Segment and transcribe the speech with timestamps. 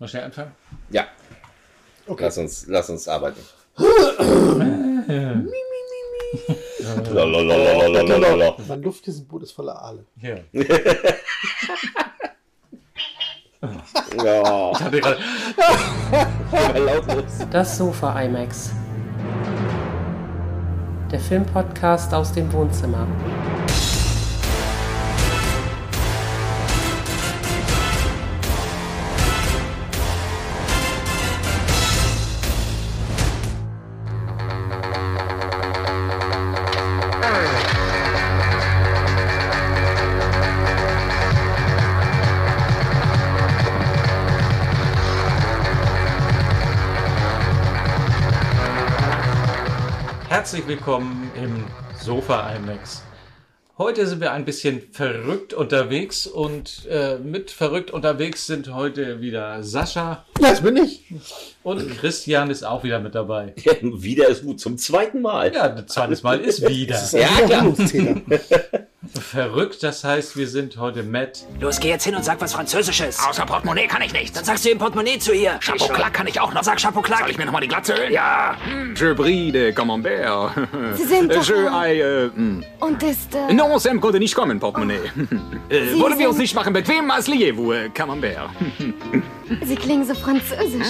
[0.00, 0.52] Mal schnell anfangen?
[0.88, 1.04] Ja.
[2.06, 2.24] Okay.
[2.24, 3.40] Lass uns, lass uns arbeiten.
[8.66, 10.04] Mein Luftkissenboot ist voller Aale.
[10.20, 10.36] Ja.
[14.24, 15.18] Ja, Ich hatte gerade.
[17.50, 18.70] Das Sofa IMAX.
[21.12, 23.06] Der Filmpodcast aus dem Wohnzimmer.
[50.50, 51.64] Herzlich willkommen im
[51.96, 53.04] Sofa IMAX.
[53.78, 59.62] Heute sind wir ein bisschen verrückt unterwegs und äh, mit verrückt unterwegs sind heute wieder
[59.62, 61.04] Sascha Ja, das bin ich.
[61.62, 63.54] und Christian ist auch wieder mit dabei.
[63.62, 64.58] Ja, wieder ist gut.
[64.58, 65.54] Zum zweiten Mal.
[65.54, 66.96] Ja, das zweite Mal ist wieder.
[66.96, 67.72] Ist Ja, klar.
[69.20, 71.44] Verrückt, das heißt, wir sind heute Matt.
[71.60, 73.18] Los, geh jetzt hin und sag was Französisches.
[73.28, 74.36] Außer Portemonnaie kann ich nicht.
[74.36, 75.58] Dann sagst du im Portemonnaie zu ihr.
[75.62, 76.62] Chapeau clac kann ich auch noch.
[76.64, 77.20] Sag Chapeau clac.
[77.20, 78.12] Soll ich mir nochmal die Glatze ölen?
[78.12, 78.56] Ja.
[78.98, 80.52] Je brille de camembert.
[80.94, 82.64] Sie sind doch, Je äh, aille, äh, hm.
[82.80, 84.96] Und ist, äh, Non, Sam konnte nicht kommen, Portemonnaie.
[85.68, 87.10] äh, Sie wollen wir uns sind- nicht machen bequem?
[87.10, 88.50] Asliez-vous, äh, camembert.
[89.64, 90.86] Sie klingen so französisch.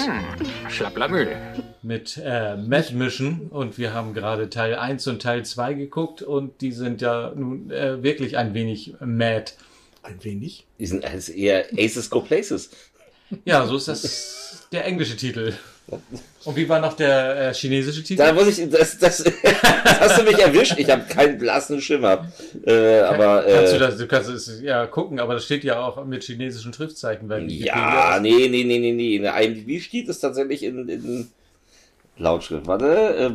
[1.08, 1.36] Mühle.
[1.82, 6.60] mit äh, Matt Mission und wir haben gerade Teil 1 und Teil 2 geguckt und
[6.60, 9.52] die sind ja nun äh, wirklich ein wenig mad.
[10.02, 10.66] Ein wenig.
[10.78, 12.70] Die sind eher Aces Go Places.
[13.44, 15.52] Ja, so ist das der englische Titel.
[16.44, 18.22] Und wie war noch der äh, chinesische Titel?
[18.22, 20.74] Da muss ich, das, das, das hast du mich erwischt.
[20.78, 22.30] Ich habe keinen blassen Schimmer.
[22.64, 25.84] Äh, aber kannst du, äh, das, du kannst es ja gucken, aber das steht ja
[25.84, 27.28] auch mit chinesischen Schriftzeichen.
[27.28, 29.16] Weil ja, nee, nee, nee, nee, nee.
[29.16, 31.28] In der IMDb steht es tatsächlich in, in
[32.16, 32.66] Lautschrift.
[32.66, 32.86] Warte.
[32.86, 33.30] Äh,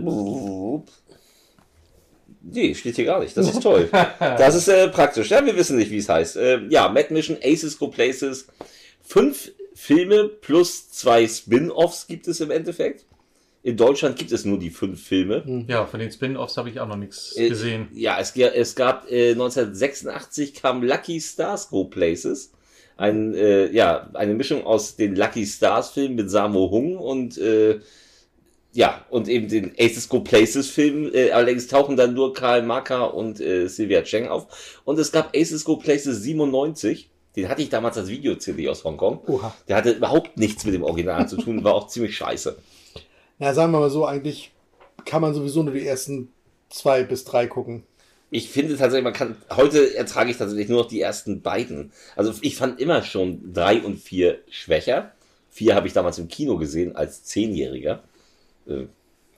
[2.42, 3.36] nee, steht hier gar nicht.
[3.36, 3.89] Das ist toll.
[4.20, 5.30] Das ist äh, praktisch.
[5.30, 6.37] Ja, wir wissen nicht, wie es heißt.
[6.37, 8.48] Äh, ja, Mad Mission, Aces Go Places.
[9.04, 13.05] Fünf Filme plus zwei Spin-Offs gibt es im Endeffekt.
[13.61, 15.65] In Deutschland gibt es nur die fünf Filme.
[15.67, 17.89] Ja, von den Spin-Offs habe ich auch noch nichts Äh, gesehen.
[17.93, 22.53] Ja, es, es gab äh, 1986 kam Lucky Stars Go Places.
[22.95, 27.80] Ein, äh, ja, eine Mischung aus den Lucky Stars Filmen mit Sammo Hung und äh,
[28.71, 31.11] ja, und eben den Aces Go Places Film.
[31.13, 34.81] Äh, allerdings tauchen dann nur Karl Maka und äh, Sylvia Cheng auf.
[34.86, 37.09] Und es gab Aces Go Places 97.
[37.36, 39.20] Den hatte ich damals als Video-CD aus Hongkong.
[39.28, 39.54] Oha.
[39.68, 42.58] Der hatte überhaupt nichts mit dem Original zu tun, war auch ziemlich scheiße.
[43.40, 44.52] Na, sagen wir mal so, eigentlich
[45.06, 46.30] kann man sowieso nur die ersten
[46.70, 47.84] zwei bis drei gucken.
[48.32, 51.92] Ich finde tatsächlich, man kann, heute ertrage ich tatsächlich nur noch die ersten beiden.
[52.16, 55.12] Also ich fand immer schon drei und vier schwächer.
[55.50, 58.04] Vier habe ich damals im Kino gesehen als Zehnjähriger.
[58.67, 58.86] Äh,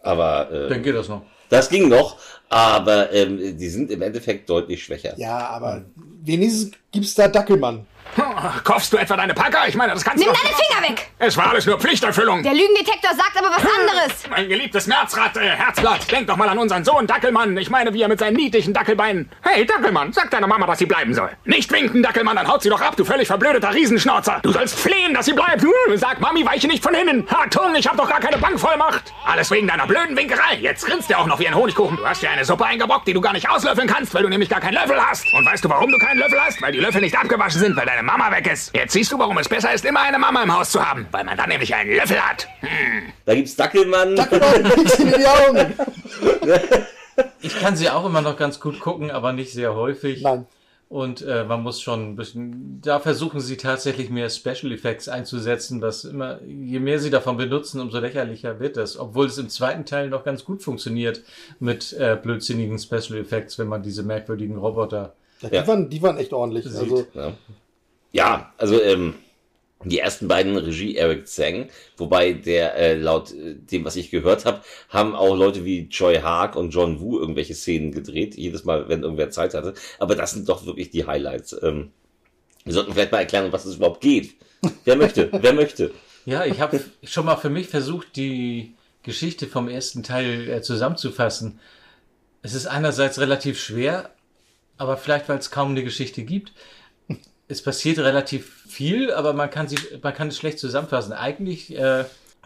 [0.02, 1.24] aber äh, Dann geht das noch.
[1.50, 2.18] das ging noch,
[2.50, 5.14] aber ähm, die sind im Endeffekt deutlich schwächer.
[5.18, 5.85] Ja, aber
[6.27, 7.85] wenigstens gibt's da Dackelmann.
[8.63, 9.67] Kaufst du etwa deine Packer?
[9.67, 11.07] Ich meine, das kannst Nimm du deine Finger weg!
[11.19, 12.44] Es war alles nur Pflichterfüllung.
[12.44, 14.23] Der Lügendetektor sagt aber was anderes.
[14.29, 17.57] Mein geliebtes Märzrad, äh, Herzblatt, denk doch mal an unseren Sohn Dackelmann.
[17.57, 19.29] Ich meine, wie er mit seinen niedlichen Dackelbeinen.
[19.41, 21.29] Hey, Dackelmann, sag deiner Mama, dass sie bleiben soll.
[21.45, 24.39] Nicht winken, Dackelmann, dann haut sie doch ab, du völlig verblödeter Riesenschnauzer.
[24.44, 25.61] Du sollst flehen, dass sie bleibt.
[25.61, 27.28] Hm, Sag, Mami, weiche nicht von hinnen.
[27.29, 29.13] Hartung, ich hab doch gar keine Bankvollmacht.
[29.25, 30.55] Alles wegen deiner blöden Winkerei.
[30.59, 31.97] Jetzt grinst er auch noch wie ein Honigkuchen.
[31.97, 34.49] Du hast dir eine Suppe eingebockt, die du gar nicht auslöffeln kannst, weil du nämlich
[34.49, 35.25] gar keinen Löffel hast.
[35.34, 36.61] Und weißt du, warum du keinen Löffel hast?
[36.61, 38.73] Weil die Löffel nicht abgewaschen sind, weil deine Mama weg ist.
[38.75, 41.06] Jetzt siehst du, warum es besser ist, immer eine Mama im Haus zu haben.
[41.12, 42.47] Weil man dann nämlich einen Löffel hat.
[43.25, 44.16] Da gibt's Dackelmann.
[44.16, 44.66] Dackelmann,
[45.00, 45.73] in die Augen.
[47.41, 50.22] Ich kann sie auch immer noch ganz gut gucken, aber nicht sehr häufig.
[50.22, 50.46] Nein.
[50.88, 55.81] Und äh, man muss schon ein bisschen, da versuchen sie tatsächlich mehr Special Effects einzusetzen,
[55.81, 58.97] was immer, je mehr sie davon benutzen, umso lächerlicher wird das.
[59.00, 61.23] Obwohl es im zweiten Teil noch ganz gut funktioniert
[61.59, 65.16] mit äh, blödsinnigen Special Effects, wenn man diese merkwürdigen Roboter.
[65.41, 65.62] Ja, Ja.
[65.63, 66.66] die, waren, die waren echt ordentlich.
[66.66, 66.78] Sieht.
[66.84, 67.34] Also, Ja,
[68.17, 69.13] ja also ähm,
[69.83, 74.46] die ersten beiden Regie Eric Zhang, wobei der äh, laut äh, dem, was ich gehört
[74.46, 78.90] habe, haben auch Leute wie Joy Haag und John Woo irgendwelche Szenen gedreht, jedes Mal,
[78.90, 79.75] wenn irgendwer Zeit hatte.
[79.99, 81.55] Aber das sind doch wirklich die Highlights.
[81.61, 81.91] Ähm,
[82.66, 84.35] wir sollten vielleicht mal erklären, um was es überhaupt geht.
[84.84, 85.29] Wer möchte?
[85.41, 85.91] Wer möchte?
[86.25, 88.73] Ja, ich habe schon mal für mich versucht, die
[89.03, 91.59] Geschichte vom ersten Teil äh, zusammenzufassen.
[92.41, 94.09] Es ist einerseits relativ schwer,
[94.78, 96.52] aber vielleicht, weil es kaum eine Geschichte gibt.
[97.47, 101.14] Es passiert relativ viel, aber man kann, sie, man kann es schlecht zusammenfassen.
[101.14, 102.05] Eigentlich äh,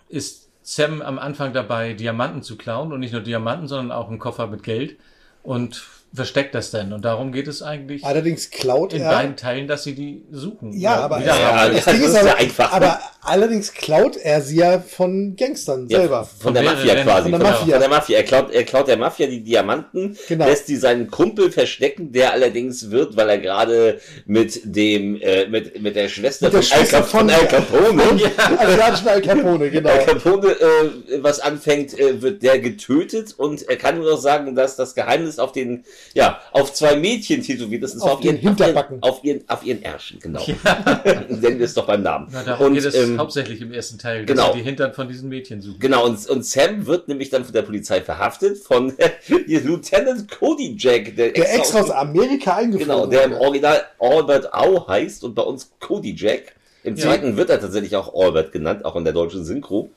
[0.10, 4.20] ist Sam am Anfang dabei, Diamanten zu klauen und nicht nur Diamanten, sondern auch einen
[4.20, 4.98] Koffer mit Geld
[5.42, 6.92] und versteckt das dann.
[6.94, 9.12] Und darum geht es eigentlich allerdings klaut in er.
[9.12, 10.74] beiden Teilen, dass sie die suchen.
[10.78, 11.74] Ja, Oder aber- Ja, haben.
[11.76, 12.72] das Ding ist aber, ja einfach.
[12.74, 16.26] aber Allerdings klaut er sie ja von Gangstern Ja, selber.
[16.40, 17.04] von der Von Mafia mehreren.
[17.08, 17.22] quasi.
[17.30, 17.72] Von der Von Mafia.
[17.74, 18.18] Von der Mafia.
[18.18, 20.46] Er klaut, er klaut der Mafia die Diamanten, Genau.
[20.48, 25.80] lässt die seinen Kumpel verstecken, der allerdings wird, weil er gerade mit dem, äh, mit,
[25.84, 28.04] mit der Schwester Mit der von, Al, Schwester Cap von von- Al Capone,
[28.60, 29.90] Asiatischen Al Capone, genau.
[29.92, 34.56] Al Capone äh, was anfängt, äh, wird der getötet und er kann nur noch sagen,
[34.56, 35.84] dass das Geheimnis auf den,
[36.14, 38.00] ja, auf zwei Mädchen tätowiert ist.
[38.00, 38.98] zwar Auf den Hinterbacken.
[39.02, 40.46] Auf ihren, auf ihren Ärschen, genau.
[41.30, 42.28] Nennen wir es doch beim Namen.
[42.32, 44.48] Na, darum und, geht es ähm, hauptsächlich im ersten Teil, genau.
[44.48, 45.80] dass sie die Hintern von diesen Mädchen suchen.
[45.80, 48.94] Genau, und, und Sam wird nämlich dann von der Polizei verhaftet von
[49.28, 53.34] Lieutenant Cody Jack, der, Der extra aus Amerika eingeflogen Genau, der im.
[53.34, 56.56] Original Albert Au heißt und bei uns Cody Jack.
[56.84, 57.04] Im Ja.
[57.04, 59.92] zweiten wird er tatsächlich auch Albert genannt, auch in der deutschen Synchro.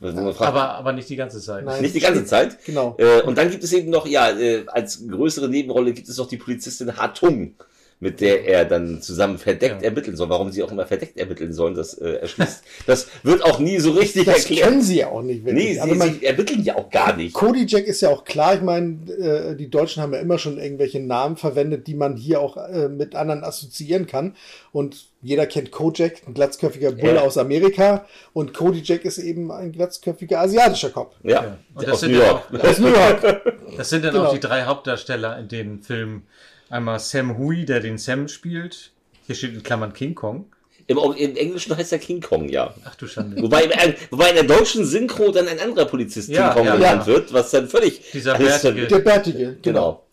[0.00, 1.64] Aber, aber nicht die ganze Zeit.
[1.64, 1.82] Nein.
[1.82, 2.64] nicht die ganze Zeit.
[2.64, 2.96] Genau.
[2.98, 6.28] Äh, und dann gibt es eben noch, ja, äh, als größere Nebenrolle gibt es noch
[6.28, 7.54] die Polizistin Hartung,
[8.00, 9.88] mit der er dann zusammen verdeckt Ja.
[9.88, 10.28] ermitteln soll.
[10.28, 12.62] Warum sie auch immer verdeckt ermitteln sollen, das äh, erschließt.
[12.86, 14.68] das wird auch nie so richtig Das erklärt.
[14.68, 15.74] können sie ja auch nicht wirklich.
[15.74, 17.34] Nee, Aber sie, man, sie ermitteln ja auch gar nicht.
[17.34, 18.54] Cody Jack ist ja auch klar.
[18.54, 22.40] Ich meine, äh, die Deutschen haben ja immer schon irgendwelche Namen verwendet, die man hier
[22.40, 24.36] auch äh, mit anderen assoziieren kann.
[24.70, 27.22] Und jeder kennt Kojak, ein glatzköpfiger Bulle Ja.
[27.22, 28.04] aus Amerika.
[28.32, 31.16] Und Cody Jack ist eben ein glatzköpfiger asiatischer Kopf.
[31.24, 31.58] Ja, Ja.
[31.74, 32.44] Und das aus sind New ja York.
[32.54, 33.42] auch- Aus New York.
[33.76, 34.26] Das sind dann Genau.
[34.26, 36.22] auch die drei Hauptdarsteller in dem Film.
[36.70, 38.92] Einmal Sam Hui, der den Sam spielt.
[39.26, 40.46] Hier steht in Klammern King Kong.
[40.86, 42.74] Im, Im Englischen heißt er King Kong, ja.
[42.84, 43.42] Ach du Schande.
[43.42, 46.66] Wobei, im, äh, wobei in der deutschen Synchro dann ein anderer Polizist Ja, King Kong
[46.66, 47.06] ja, genannt ja.
[47.06, 48.10] wird, was dann völlig...
[48.12, 48.86] Dieser bärtige.
[48.86, 49.58] Der Bärtige.
[49.60, 50.06] Genau.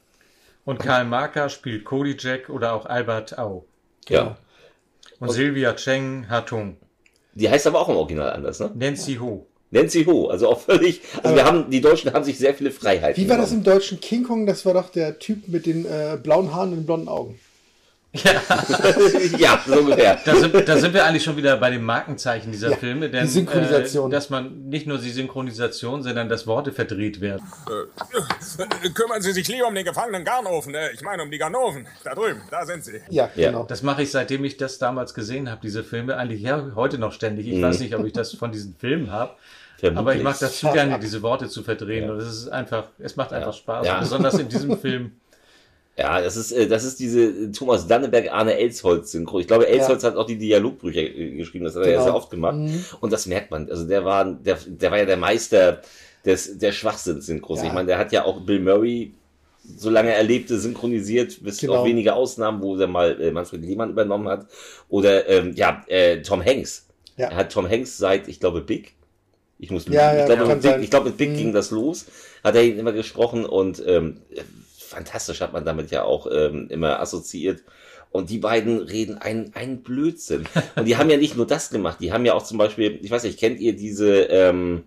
[0.65, 3.65] Und Karl Marker spielt Cody Jack oder auch Albert Au.
[4.09, 4.37] Ja.
[5.19, 6.77] Und Sylvia Cheng Hartung.
[7.35, 8.71] Die heißt aber auch im Original anders, ne?
[8.75, 9.47] Nancy Ho.
[9.75, 11.01] Nancy Ho, also auch völlig...
[11.21, 13.65] Also wir haben, die Deutschen haben sich sehr viele Freiheiten Wie war das genommen.
[13.67, 14.45] im deutschen King Kong?
[14.47, 17.39] Das war doch der Typ mit den äh, blauen Haaren und den blonden Augen.
[19.37, 20.17] ja, so ungefähr.
[20.23, 23.25] Da sind, da sind wir eigentlich schon wieder bei dem Markenzeichen dieser Ja, Filme, denn
[23.25, 24.09] die Synchronisation.
[24.09, 27.41] Äh, dass man nicht nur die Synchronisation, sondern dass Worte verdreht werden.
[27.67, 30.73] Äh, Kümmern Sie sich lieber um den gefangenen Garnofen.
[30.75, 31.87] Äh, ich meine um die Garnoven.
[32.05, 33.01] Da drüben, da sind sie.
[33.09, 33.49] Ja, Ja.
[33.51, 33.63] genau.
[33.65, 37.11] Das mache ich, seitdem ich das damals gesehen habe, diese Filme, eigentlich ja, heute noch
[37.11, 37.47] ständig.
[37.47, 37.53] Mhm.
[37.53, 39.31] Ich weiß nicht, ob ich das von diesen Filmen habe.
[39.77, 39.99] Vermutlich.
[39.99, 42.09] Aber ich mag das zu gerne, diese Worte zu verdrehen.
[42.09, 43.85] Und es ist einfach, es macht einfach Spaß.
[43.85, 43.99] Ja.
[43.99, 45.11] Besonders in diesem Film.
[45.97, 49.39] Ja, das ist, äh, das ist diese Thomas Danneberg, Arne Elsholz Synchro.
[49.39, 52.03] Ich glaube, Elsholz hat auch die Dialogbücher äh, geschrieben, das hat er ja Genau.
[52.03, 52.57] sehr oft gemacht.
[52.99, 53.69] Und das merkt man.
[53.69, 55.79] Also der war, der, der war ja der Meister
[56.25, 57.59] des, der Schwachsinns-Synchros.
[57.61, 57.67] Ja.
[57.67, 59.13] Ich meine, der hat ja auch Bill Murray,
[59.77, 61.75] solange er lebte, synchronisiert, bis Genau.
[61.77, 64.47] auf wenige Ausnahmen, wo er mal äh, Manfred Lehmann übernommen hat.
[64.89, 66.87] Oder, ähm, ja, äh, Tom Hanks.
[67.15, 67.29] Ja.
[67.29, 68.94] Er hat Tom Hanks seit, ich glaube, Big.
[69.57, 71.37] Ich muss Ja, ich ja, glaube, kann mit Big, ich glaube, mit Big Mhm.
[71.37, 72.05] ging das los.
[72.43, 74.21] Hat er ihn immer gesprochen und ähm,
[74.77, 77.63] fantastisch hat man damit ja auch ähm, immer assoziiert.
[78.11, 80.47] Und die beiden reden einen, einen Blödsinn.
[80.77, 83.11] Und die haben ja nicht nur das gemacht, die haben ja auch zum Beispiel, ich
[83.11, 84.83] weiß nicht, kennt ihr diese ähm,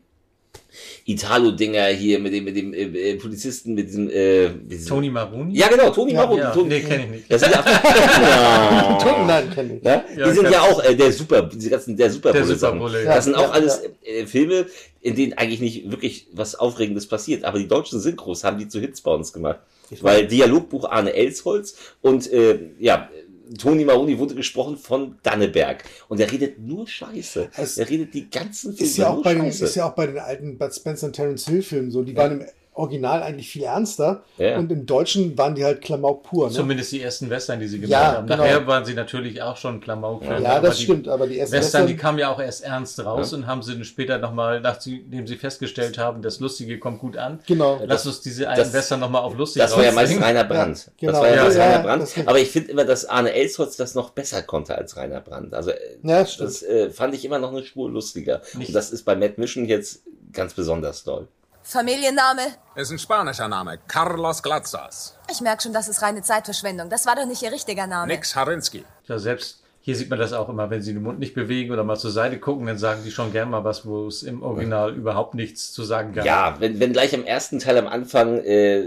[1.07, 5.57] Italo-Dinger hier mit dem, mit dem äh, äh, Polizisten, mit diesem, äh, diesem Tony Maruni?
[5.59, 6.41] Ja, genau, Toni Ja, Maroni.
[6.41, 6.51] ja.
[6.53, 7.33] Toni- Nee, kenn ich nicht.
[7.33, 7.65] Das sind ja,
[8.23, 8.99] ja.
[9.01, 9.83] Toten, nein, kenne ich.
[9.85, 12.45] Ja, die sind ich ja auch äh, der Super, diese ganzen der Superbulle.
[12.47, 12.57] Der.
[12.57, 13.15] Superbulle, ja.
[13.15, 14.67] Das sind auch Ja, alles äh, Filme,
[15.01, 17.45] in denen eigentlich nicht wirklich was Aufregendes passiert.
[17.45, 19.61] Aber die deutschen Synchros haben die zu Hits bei uns gemacht.
[20.03, 23.09] Weil Dialogbuch Arne Elsholz und äh, ja,
[23.57, 25.85] Toni Maroni wurde gesprochen von Danneberg.
[26.09, 27.51] Und er redet nur Scheiße.
[27.57, 29.65] Es er redet die ganzen Filme Ist ja, auch nur bei den, Scheiße.
[29.65, 32.03] ist ja auch bei den alten Bud Spencer und Terence Hill Filmen so.
[32.03, 32.47] Die waren im
[32.79, 34.23] Original eigentlich viel ernster.
[34.39, 34.57] Ja.
[34.59, 36.47] Und im Deutschen waren die halt Klamauk pur.
[36.49, 36.53] Ne?
[36.55, 38.27] Zumindest die ersten Western, die sie gemacht Ja, haben.
[38.27, 38.43] genau.
[38.45, 40.43] Nachher waren sie natürlich auch schon Klamaukfilme.
[40.43, 41.09] ja, aber das die stimmt.
[41.09, 43.75] Aber die ersten Western, die Western- kamen ja auch erst ernst raus und haben sie
[43.75, 47.41] dann später nochmal, nachdem sie festgestellt haben, das Lustige kommt gut an.
[47.47, 47.81] Genau.
[47.85, 50.23] Lass uns diese alten das- Western nochmal auf lustig Das war ja rausbringen.
[50.23, 50.91] Rainer Brandt.
[51.01, 51.21] Ja, das genau.
[51.21, 52.09] war ja, Ja, meistens ja, Rainer Brandt.
[52.27, 55.53] Aber ich finde immer, dass Arne Elsholz das noch besser konnte als Rainer Brandt.
[55.55, 56.49] Also äh, Ja, das stimmt.
[56.49, 58.41] das äh, fand ich immer noch eine Spur lustiger.
[58.55, 61.27] Und das ist bei Mad Mission jetzt ganz besonders toll.
[61.69, 62.55] Familienname?
[62.77, 63.79] Ist ein spanischer Name.
[63.87, 65.19] Carlos Glatzas.
[65.31, 66.89] Ich merke schon, das ist reine Zeitverschwendung.
[66.89, 68.11] Das war doch nicht Ihr richtiger Name.
[68.11, 68.87] Nix Harinski.
[69.07, 71.85] Ja, selbst hier sieht man das auch immer, wenn sie den Mund nicht bewegen oder
[71.85, 74.95] mal zur Seite gucken, dann sagen die schon gern mal was, wo es im Original
[74.95, 76.25] überhaupt nichts zu sagen gab.
[76.25, 78.83] Ja, wenn, wenn gleich am ersten Teil am Anfang äh,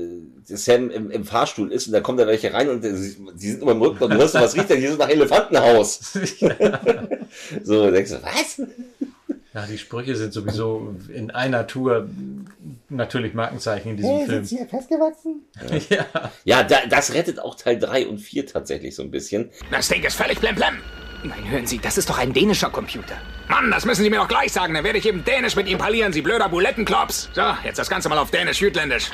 [0.46, 3.52] Sam im, im Fahrstuhl ist und da kommen da welche rein und äh, sie die
[3.52, 4.80] sind immer im Rücken und du hörst, was riecht denn?
[4.80, 6.14] Hier ist nach Elefantenhaus.
[7.64, 8.60] so, denkst du, was?
[9.54, 12.08] Ja, die Sprüche sind sowieso in einer Tour
[12.88, 14.46] natürlich Markenzeichen in diesem Film.
[14.46, 15.42] hier festgewachsen?
[15.90, 16.06] Ja.
[16.46, 19.50] Ja, da, das rettet auch Teil 3 und 4 tatsächlich so ein bisschen.
[19.70, 20.78] Das Ding ist völlig blemblem.
[21.24, 23.16] Nein, hören Sie, das ist doch ein dänischer Computer.
[23.48, 24.74] Mann, das müssen Sie mir doch gleich sagen.
[24.74, 27.30] Dann werde ich eben Dänisch mit ihm parlieren, Sie blöder Bulettenklops.
[27.34, 29.12] So, jetzt das Ganze mal auf Dänisch-Jütländisch.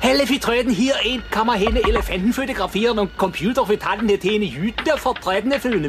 [0.00, 4.84] Helle wie treten hier ein, kann man hier Elefanten fotografieren und Computer für Täne Jüten
[4.84, 5.88] der vertretene Filme.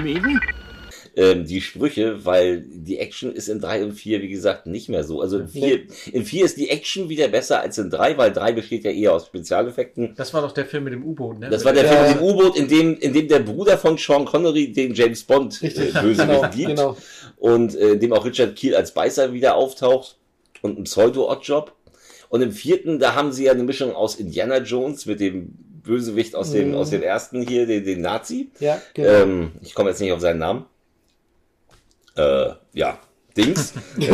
[1.15, 5.03] Ähm, die Sprüche, weil die Action ist in drei und vier, wie gesagt, nicht mehr
[5.03, 5.21] so.
[5.21, 8.51] Also in vier, in vier ist die Action wieder besser als in drei, weil drei
[8.51, 10.13] besteht ja eher aus Spezialeffekten.
[10.15, 11.49] Das war doch der Film mit dem U-Boot, ne?
[11.49, 14.25] Das war der Film mit dem U-Boot, in dem, in dem der Bruder von Sean
[14.25, 16.97] Connery den James Bond äh, Bösewicht genau, gibt genau.
[17.37, 20.17] und äh, in dem auch Richard Kiel als Beißer wieder auftaucht
[20.61, 21.73] und ein Pseudo-Oddjob.
[22.29, 26.35] Und im vierten, da haben sie ja eine Mischung aus Indiana Jones mit dem Bösewicht
[26.35, 28.51] aus dem, aus dem ersten hier, den, den Nazi.
[28.59, 29.09] Ja, genau.
[29.09, 30.65] Ähm, ich komme jetzt nicht auf seinen Namen.
[32.19, 32.99] Äh, ja,
[33.37, 33.73] Dings.
[33.97, 34.13] Der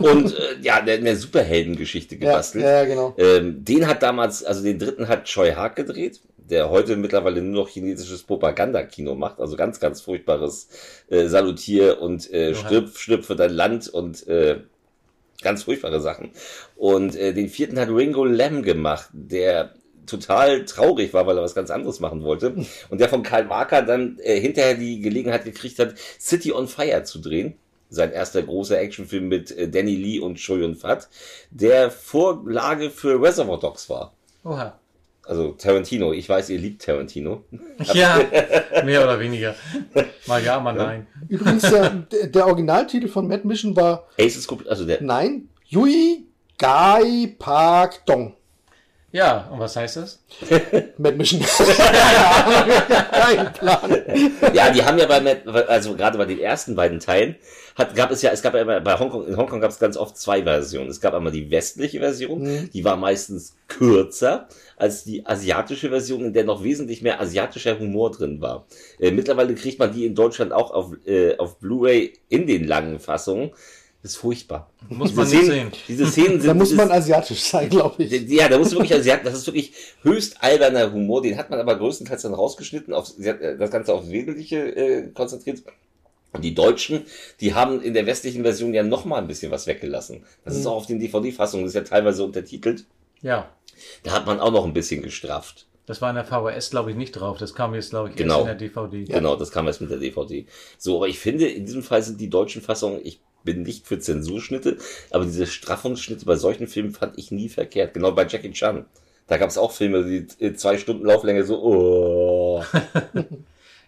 [0.00, 2.64] und äh, ja, eine, eine Superheldengeschichte Ja, gebastelt.
[2.64, 3.14] ja, genau.
[3.18, 7.64] Ähm, den hat damals, also den dritten hat Choi Haag gedreht, der heute mittlerweile nur
[7.64, 10.68] noch chinesisches Propagandakino macht, also ganz, ganz furchtbares
[11.08, 14.60] äh, Salutier und äh, stirb, stirb für dein Land und äh,
[15.42, 16.30] ganz furchtbare Sachen.
[16.76, 19.74] Und äh, den vierten hat Ringo Lam gemacht, der
[20.06, 22.54] total traurig war, weil er was ganz anderes machen wollte.
[22.90, 27.02] Und der von Karl Marker dann äh, hinterher die Gelegenheit gekriegt hat, City on Fire
[27.04, 27.54] zu drehen.
[27.88, 31.08] Sein erster großer Actionfilm mit äh, Danny Lee und Choi Yun Fat,
[31.50, 34.12] der Vorlage für Reservoir Dogs war.
[34.44, 34.78] Oha.
[35.24, 37.42] Also Tarantino, ich weiß, ihr liebt Tarantino.
[37.94, 38.20] Ja,
[38.84, 39.54] mehr oder weniger.
[40.26, 41.06] Mal ja, mal nein.
[41.28, 46.26] Übrigens, der, der- der Originaltitel von Mad Mission war, Aces, also der, nein, Yui
[46.58, 48.35] Gai Pak Dong.
[49.16, 50.22] Ja, und was heißt das?
[50.98, 51.40] Mad Mission.
[53.10, 54.02] Kein Plan.
[54.52, 57.36] ja, die haben ja bei, Mad- also gerade bei den ersten beiden Teilen,
[57.76, 59.96] hat, gab es ja, es gab ja immer, bei Hongkong, in Hongkong gab es ganz
[59.96, 60.90] oft zwei Versionen.
[60.90, 66.32] Es gab einmal die westliche Version, die war meistens kürzer als die asiatische Version, in
[66.34, 68.66] der noch wesentlich mehr asiatischer Humor drin war.
[69.00, 73.00] Äh, mittlerweile kriegt man die in Deutschland auch auf, äh, auf Blu-ray in den langen
[73.00, 73.52] Fassungen.
[74.02, 74.70] Das ist furchtbar.
[74.88, 75.72] Muss Diese man nicht Szenen, sehen.
[75.88, 78.12] diese Szenen sind Da muss man asiatisch sein, glaube ich.
[78.30, 79.72] ja, da muss wirklich, also, sie hat- das ist wirklich
[80.02, 83.70] höchst alberner Humor, den hat man aber größtenteils dann rausgeschnitten, auf, sie hat äh, das
[83.70, 85.62] Ganze auf Wesentliche äh, konzentriert.
[86.32, 87.04] Und die Deutschen,
[87.40, 90.24] die haben in der westlichen Version ja noch mal ein bisschen was weggelassen.
[90.44, 90.60] Das Mhm.
[90.60, 92.84] ist auch auf den DVD-Fassungen, das ist ja teilweise untertitelt.
[93.22, 93.48] Ja.
[94.04, 95.66] Da hat man auch noch ein bisschen gestrafft.
[95.86, 97.38] Das war in der VHS, glaube ich, nicht drauf.
[97.38, 98.40] Das kam jetzt, glaube ich, Genau.
[98.46, 99.04] erst in der DVD.
[99.04, 100.46] Genau, das kam erst mit der DVD.
[100.78, 103.98] So, aber ich finde, in diesem Fall sind die deutschen Fassungen, ich bin nicht für
[103.98, 104.76] Zensurschnitte,
[105.10, 107.94] aber diese Straffungsschnitte bei solchen Filmen fand ich nie verkehrt.
[107.94, 108.84] Genau bei Jackie Chan.
[109.26, 112.64] Da gab es auch Filme, die äh, zwei Stunden Lauflänge so, oh.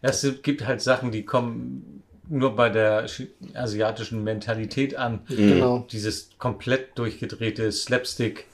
[0.03, 3.07] Ja, es gibt halt Sachen, die kommen nur bei der
[3.55, 5.21] asiatischen Mentalität an.
[5.29, 5.87] Genau.
[5.91, 8.47] Dieses komplett durchgedrehte Slapstick,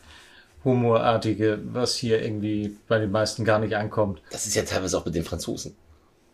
[0.64, 4.22] humorartige, was hier irgendwie bei den meisten gar nicht ankommt.
[4.30, 5.74] Das ist ja teilweise auch mit den Franzosen.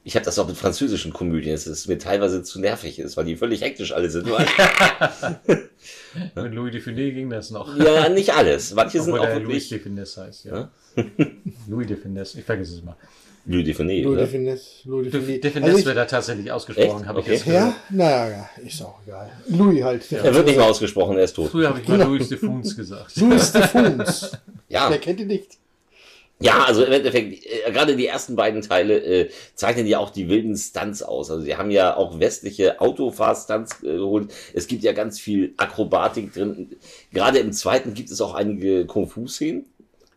[0.03, 3.27] Ich habe das auch mit französischen Komödien, dass es mir teilweise zu nervig ist, weil
[3.27, 4.27] die völlig hektisch alle sind.
[6.35, 7.77] Mit Louis de Funès ging das noch.
[7.85, 8.75] ja, nicht alles.
[8.75, 10.71] Manche sind Obwohl auch der Louis de wirklich Funès heißt, ja.
[11.69, 12.97] Louis de Funès, ich vergesse es mal.
[13.47, 14.17] Louis de Funès, Louis oder?
[14.23, 14.65] de Finesse.
[14.85, 15.41] Louis de De, Funès.
[15.41, 17.35] de Funès Also ich- wird da tatsächlich ausgesprochen, habe ich Okay.
[17.35, 17.63] jetzt gehört.
[17.63, 19.31] Ja, naja, ja, ist auch egal.
[19.49, 20.13] Louis halt.
[20.13, 21.51] Er wird nicht mehr ausgesprochen, er ist tot.
[21.51, 23.17] Früher habe ich mal Louis de Funs gesagt.
[23.17, 24.33] Louis de Funs.
[24.69, 24.91] Ja.
[24.91, 25.59] Wer kennt ihn nicht?
[26.43, 30.31] Ja, also im Endeffekt, äh, gerade die ersten beiden Teile äh, zeichnen ja auch die
[30.31, 31.31] wilden Stunts aus.
[31.31, 34.33] Also sie haben ja auch westliche Autofahr-Stunts äh, geholt.
[34.55, 36.77] Es gibt ja ganz viel Akrobatik drin.
[37.13, 39.70] Gerade im zweiten gibt es auch einige Kung-Fu-Szenen.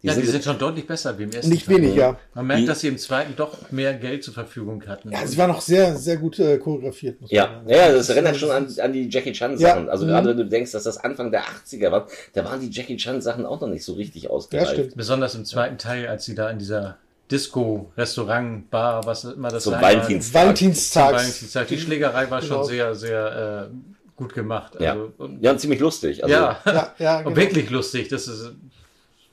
[0.06, 1.78] Ja, die sind schon deutlich besser wie im ersten Nicht Teil.
[1.78, 2.18] wenig, ja.
[2.34, 5.12] Man merkt, Die- dass sie im zweiten doch mehr Geld zur Verfügung hatten.
[5.12, 7.22] Ja, sie war noch sehr, sehr gut äh, choreografiert.
[7.22, 7.70] Muss man Ja, sagen.
[7.70, 9.86] ja, das erinnert schon an, an die Jackie Chan Sachen.
[9.86, 9.92] Ja.
[9.92, 10.10] Also Mhm.
[10.10, 13.22] gerade wenn du denkst, dass das Anfang der 80er war, da waren die Jackie Chan
[13.22, 14.72] Sachen auch noch nicht so richtig Ja, ausgereift.
[14.74, 14.98] stimmt.
[14.98, 16.98] Besonders im zweiten Teil, als sie da in dieser
[17.32, 20.34] Disco, Restaurant, Bar, was immer das Zum sein Valentinstag.
[20.34, 21.14] War, zum Valentinstags.
[21.14, 21.68] Valentinstag.
[21.70, 22.56] Die Schlägerei war Genau.
[22.56, 23.76] schon sehr, sehr äh,
[24.18, 24.74] gut gemacht.
[24.80, 24.92] Ja.
[24.92, 26.22] Also, und, ja, und ziemlich lustig.
[26.24, 26.60] Also, ja.
[26.66, 27.36] Ja, ja, und genau.
[27.38, 28.10] wirklich lustig.
[28.10, 28.52] Das ist,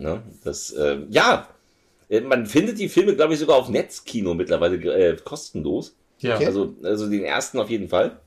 [0.00, 0.22] Ne?
[0.44, 1.48] Das, äh, ja,
[2.26, 5.94] man findet die Filme, glaube ich, sogar auf Netzkino mittlerweile äh, kostenlos.
[6.18, 6.34] ja.
[6.36, 6.46] Okay.
[6.46, 8.18] Also, also den ersten auf jeden Fall.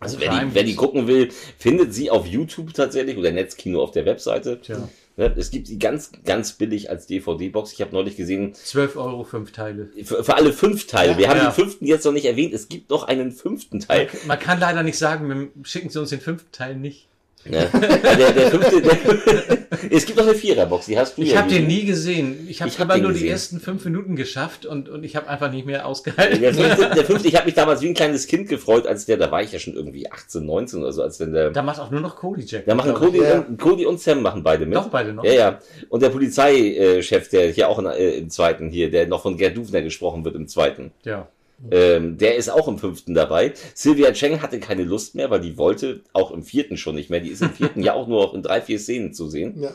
[0.00, 3.90] Also wer die, wer die gucken will, findet sie auf YouTube tatsächlich oder Netzkino auf
[3.90, 4.60] der Webseite.
[4.60, 4.88] Tja.
[5.16, 5.34] Ne?
[5.36, 7.72] Es gibt sie ganz, ganz billig als DVD-Box.
[7.72, 9.90] Ich habe neulich gesehen, 12 Euro, fünf Teile.
[10.04, 11.18] für, für alle fünf Teile.
[11.18, 11.46] Wir haben Ja.
[11.50, 12.54] den fünften jetzt noch nicht erwähnt.
[12.54, 14.08] Es gibt noch einen fünften Teil.
[14.28, 17.08] Man kann leider nicht sagen, wir schicken Sie uns den fünften Teil nicht.
[17.50, 17.68] Ne?
[17.72, 18.92] Der, der fünfte, der,
[19.90, 22.46] es gibt noch eine Viererbox, die hast du Ich ja habe den nie gesehen.
[22.48, 23.30] Ich habe Ich hab den nur die gesehen.
[23.32, 26.40] ersten fünf Minuten geschafft und, und ich habe einfach nicht mehr ausgehalten.
[26.40, 29.16] Der fünfte, der fünfte, ich habe mich damals wie ein kleines Kind gefreut, als der,
[29.16, 31.80] da war ich ja schon irgendwie 18, 19 oder so, als wenn der, Da macht
[31.80, 32.66] auch nur noch Cody Jack.
[32.66, 32.96] da machen ich.
[32.98, 33.38] Cody, Ja.
[33.40, 34.76] und, Cody und Sam machen beide mit.
[34.76, 35.24] Doch, beide noch.
[35.24, 35.58] Ja, ja.
[35.88, 39.56] Und der Polizeichef, der hier auch in, äh, im zweiten hier, der noch von Gerd
[39.56, 40.92] Dufner gesprochen wird im zweiten.
[41.04, 41.28] Ja.
[41.72, 43.52] Ähm, der ist auch im fünften dabei.
[43.74, 47.18] Sylvia Cheng hatte keine Lust mehr, weil die wollte auch im vierten schon nicht mehr.
[47.20, 49.60] Die ist im vierten ja auch nur noch in drei, vier Szenen zu sehen.
[49.60, 49.70] Ja.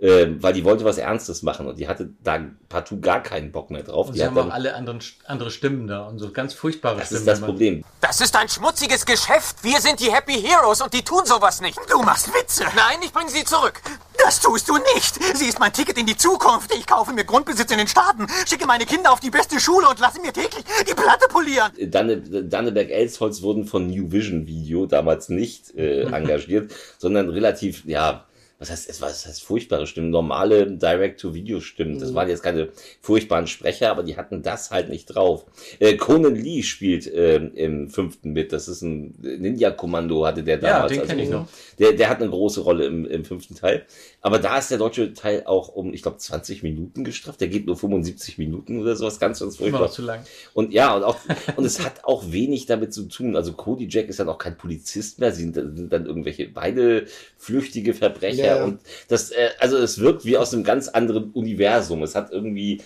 [0.00, 3.70] Ähm, weil die wollte was Ernstes machen und die hatte da partout gar keinen Bock
[3.70, 4.08] mehr drauf.
[4.08, 7.06] Und die haben auch dann, alle anderen, andere Stimmen da und so ganz furchtbare das
[7.06, 7.20] Stimmen.
[7.20, 7.84] ist das wenn man- Problem.
[8.00, 9.56] Das ist ein schmutziges Geschäft.
[9.62, 11.78] Wir sind die Happy Heroes und die tun sowas nicht.
[11.90, 12.64] Du machst Witze.
[12.76, 13.80] Nein, ich bringe sie zurück.
[14.28, 15.18] Das tust du nicht.
[15.38, 16.70] Sie ist mein Ticket in die Zukunft.
[16.78, 19.98] Ich kaufe mir Grundbesitz in den Staaten, schicke meine Kinder auf die beste Schule und
[20.00, 21.72] lasse mir täglich die Platte polieren.
[21.90, 28.70] Danne, Danneberg-Elsholz wurden von New Vision Video damals nicht äh, engagiert, sondern relativ, ja, was
[28.70, 32.00] heißt, es war, es heißt furchtbare Stimmen, normale Direct-to-Video-Stimmen.
[32.00, 32.70] Das waren jetzt keine
[33.00, 35.46] furchtbaren Sprecher, aber die hatten das halt nicht drauf.
[35.78, 38.52] Äh, Conan Lee spielt äh, im fünften mit.
[38.52, 40.92] Das ist ein Ninja-Kommando, hatte der Ja, damals.
[40.92, 41.46] den kenn ich noch.
[41.78, 43.86] Der, der hat eine große Rolle im, im fünften Teil.
[44.20, 47.40] Aber da ist der deutsche Teil auch um, ich glaube, 20 Minuten gestrafft.
[47.40, 49.80] Der geht nur 75 Minuten oder sowas, ganz, ganz Immer furchtbar.
[49.82, 50.24] noch zu lang.
[50.54, 51.16] Und ja, und auch,
[51.56, 53.36] und es hat auch wenig damit zu tun.
[53.36, 57.06] Also Cody Jack ist dann auch kein Polizist mehr, sie sind, sind dann irgendwelche beide
[57.36, 58.64] flüchtige Verbrecher ja.
[58.64, 62.02] und das, äh, also es wirkt wie aus einem ganz anderen Universum.
[62.02, 62.82] Es hat irgendwie,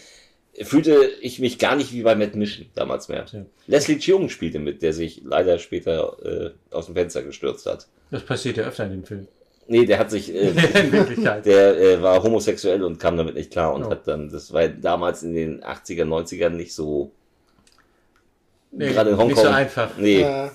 [0.60, 3.24] fühlte ich mich gar nicht wie bei Matt Mission damals mehr.
[3.32, 3.46] Ja.
[3.66, 7.88] Leslie Cheung spielte mit, der sich leider später äh, aus dem Fenster gestürzt hat.
[8.10, 9.28] Das passiert ja öfter in dem Film.
[9.68, 10.52] Nee, der hat sich, äh,
[11.44, 13.90] der äh, war homosexuell und kam damit nicht klar und Oh.
[13.90, 17.12] hat dann, das war damals in den 80er, 90ern nicht so,
[18.72, 19.34] Nee, gerade in Hongkong.
[19.34, 19.90] Nicht so einfach.
[19.98, 20.20] Nee.
[20.22, 20.50] Ja.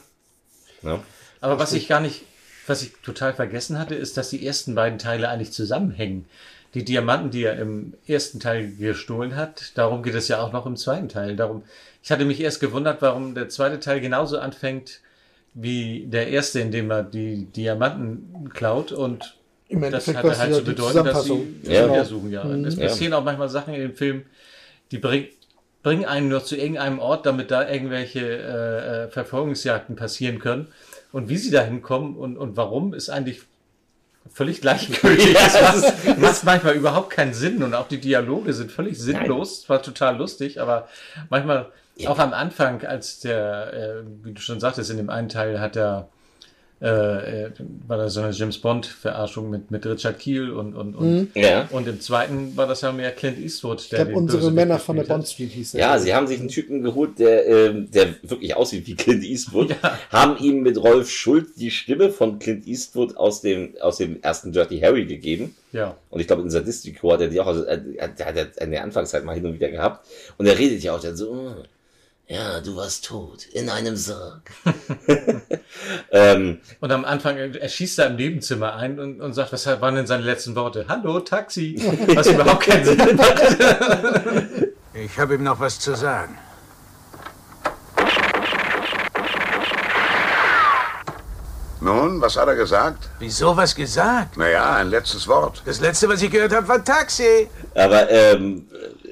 [0.81, 0.99] Ja.
[1.39, 2.23] Aber was ich gar nicht,
[2.65, 6.25] was ich total vergessen hatte, ist, dass die ersten beiden Teile eigentlich zusammenhängen.
[6.73, 10.65] Die Diamanten, die er im ersten Teil gestohlen hat, darum geht es ja auch noch
[10.65, 11.35] im zweiten Teil.
[11.35, 11.63] Darum,
[12.03, 14.99] ich hatte mich erst gewundert, warum der zweite Teil genauso anfängt
[15.59, 19.35] wie der erste, indem er die Diamanten klaut und
[19.69, 21.47] Im das Endeffekt hatte halt es zu ja die bedeuten, dass sie.
[21.63, 21.89] Ja.
[21.89, 22.31] wieder suchen.
[22.31, 22.45] Ja.
[22.45, 22.87] Es Ja.
[22.87, 24.23] passieren auch manchmal Sachen in dem Film,
[24.91, 25.25] die bring,
[25.81, 30.67] bringen einen nur zu irgendeinem Ort, damit da irgendwelche äh, äh, Verfolgungsjagden passieren können.
[31.11, 33.41] Und wie sie da hinkommen und, und warum, ist eigentlich
[34.31, 35.33] völlig gleichgültig.
[35.33, 39.61] Ja, das macht, macht manchmal überhaupt keinen Sinn und auch die Dialoge sind völlig sinnlos.
[39.63, 40.87] Es war total lustig, aber
[41.29, 41.67] manchmal,
[42.05, 43.73] auch am Anfang, als der,
[44.03, 46.09] äh, wie du schon sagtest, in dem einen Teil hat er
[46.79, 47.49] äh, äh,
[47.87, 51.67] war da so eine James Bond Verarschung mit mit Richard Kiel und und und, Ja.
[51.71, 55.05] und im zweiten war das ja mehr Clint Eastwood, Ich glaube, unsere Männer von der.
[55.05, 55.81] Bond Street hieß der.
[55.81, 59.71] Ja, sie haben sich einen Typen geholt, der, ähm, der wirklich aussieht wie Clint Eastwood,
[59.81, 59.97] Ja.
[60.11, 64.51] haben ihm mit Rolf Schulz die Stimme von Clint Eastwood aus dem, aus dem ersten
[64.51, 65.55] Dirty Harry gegeben.
[65.71, 65.97] Ja.
[66.11, 67.79] Und ich glaube, in Sadistico hat er die auch, also, äh,
[68.19, 70.05] der hat er in der Anfangszeit mal hin und wieder gehabt.
[70.37, 71.55] Und er redet ja auch dann so, "Oh,
[72.27, 74.51] ja, du warst tot, in einem Sarg.
[76.11, 79.95] ähm, Und am Anfang, er schießt da im Nebenzimmer ein und, und sagt, was waren
[79.95, 80.85] denn seine letzten Worte?
[80.89, 81.81] Hallo, Taxi!
[82.15, 83.43] Was überhaupt keinen Sinn macht.
[84.93, 86.37] Ich habe ihm noch was zu sagen.
[91.79, 93.07] Nun, was hat er gesagt?
[93.19, 94.35] Wieso was gesagt?
[94.35, 95.61] Naja, ein letztes Wort.
[95.63, 97.47] Das letzte, was ich gehört habe, war Taxi.
[97.75, 98.67] Aber ähm,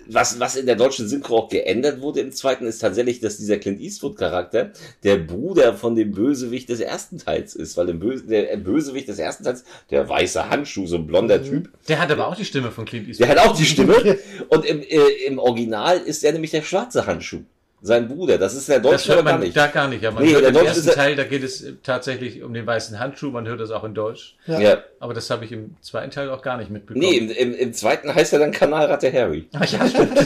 [0.08, 3.58] was, was in der deutschen Synchro auch geändert wurde im zweiten, ist tatsächlich, dass dieser
[3.58, 4.72] Clint Eastwood-Charakter
[5.04, 7.78] der Bruder von dem Bösewicht des ersten Teils ist.
[7.78, 11.70] Weil im Böse, der Bösewicht des ersten Teils, der weiße Handschuh, so ein blonder Typ,
[11.88, 13.30] Der hat aber auch die Stimme von Clint der Eastwood.
[13.30, 14.18] hat auch die Stimme.
[14.50, 17.41] Und im, äh, im Original ist er nämlich der schwarze Handschuh.
[17.82, 18.38] Sein Bruder.
[18.40, 19.56] Das ist in der Das deutschen hört aber gar man nicht.
[19.58, 20.02] da gar nicht.
[20.02, 22.54] Ja, man Nee, hört der im ersten ja- Teil, da geht es äh, tatsächlich um
[22.54, 23.30] den weißen Handschuh.
[23.30, 24.36] Man hört das auch in Deutsch.
[24.48, 24.80] Ja.
[25.00, 27.06] Aber das habe ich im zweiten Teil auch gar nicht mitbekommen.
[27.06, 29.48] Nee, im, im, im zweiten heißt er dann Kanalratte Harry.
[29.54, 30.18] Ach ja, stimmt.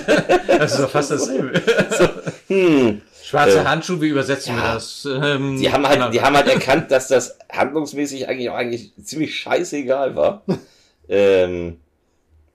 [0.47, 1.61] Das ist doch fast dasselbe.
[2.47, 3.01] Hm.
[3.21, 4.73] Schwarzer Äh, Handschuh, wie übersetzen wir ja.
[4.73, 5.05] das?
[5.05, 9.35] Ähm, Die haben halt, die haben halt erkannt, dass das handlungsmäßig eigentlich auch eigentlich ziemlich
[9.37, 10.41] scheißegal war.
[11.09, 11.77] ähm,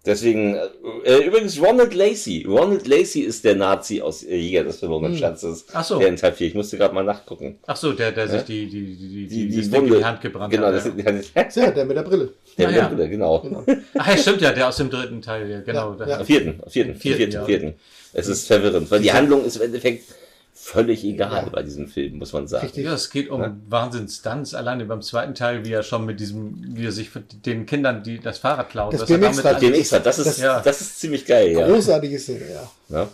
[0.07, 0.57] deswegen,
[1.05, 2.45] äh, übrigens Ronald Lacey.
[2.49, 5.65] Ronald Lacey ist der Nazi aus äh, Jäger des verlorenen Schatzes.
[5.73, 5.99] Ach so.
[5.99, 6.49] Der in Teil 4.
[6.49, 7.59] Ich musste gerade mal nachgucken.
[7.67, 8.31] Ach so, der, der Ja.
[8.33, 9.99] sich die, die, die, die, Die, die, in Wunde.
[9.99, 10.75] die Hand gebrannt genau, hat.
[10.75, 11.13] das, ja.
[11.45, 12.31] das, Ja, der mit der Brille.
[12.59, 12.89] der Ah, mit der ja.
[12.89, 13.65] Brille, genau.
[13.99, 15.97] Ach ja, stimmt ja, der aus dem dritten Teil, ja, genau.
[16.07, 17.45] Ja, vierten, am vierten, Vierten, vierten, ja.
[17.45, 17.75] vierten.
[18.13, 20.05] Es ist verwirrend, weil die Handlung ist im Endeffekt
[20.65, 22.65] völlig egal bei diesem Film, muss man sagen.
[22.65, 22.87] Richtig.
[22.87, 23.55] Ja, es geht um Ja.
[23.69, 24.55] Wahnsinns-Stunts.
[24.55, 27.11] Alleine beim zweiten Teil, wie er schon mit diesem, wie er sich
[27.45, 28.95] den Kindern die, das Fahrrad klaut.
[28.95, 29.61] Das was er BMX damit -Rad.
[29.61, 30.61] Dem X hat, das ist, Ja.
[30.61, 31.67] das ist ziemlich geil, ja.
[31.69, 32.71] Großartige Szene, ja.
[32.89, 33.09] Ja,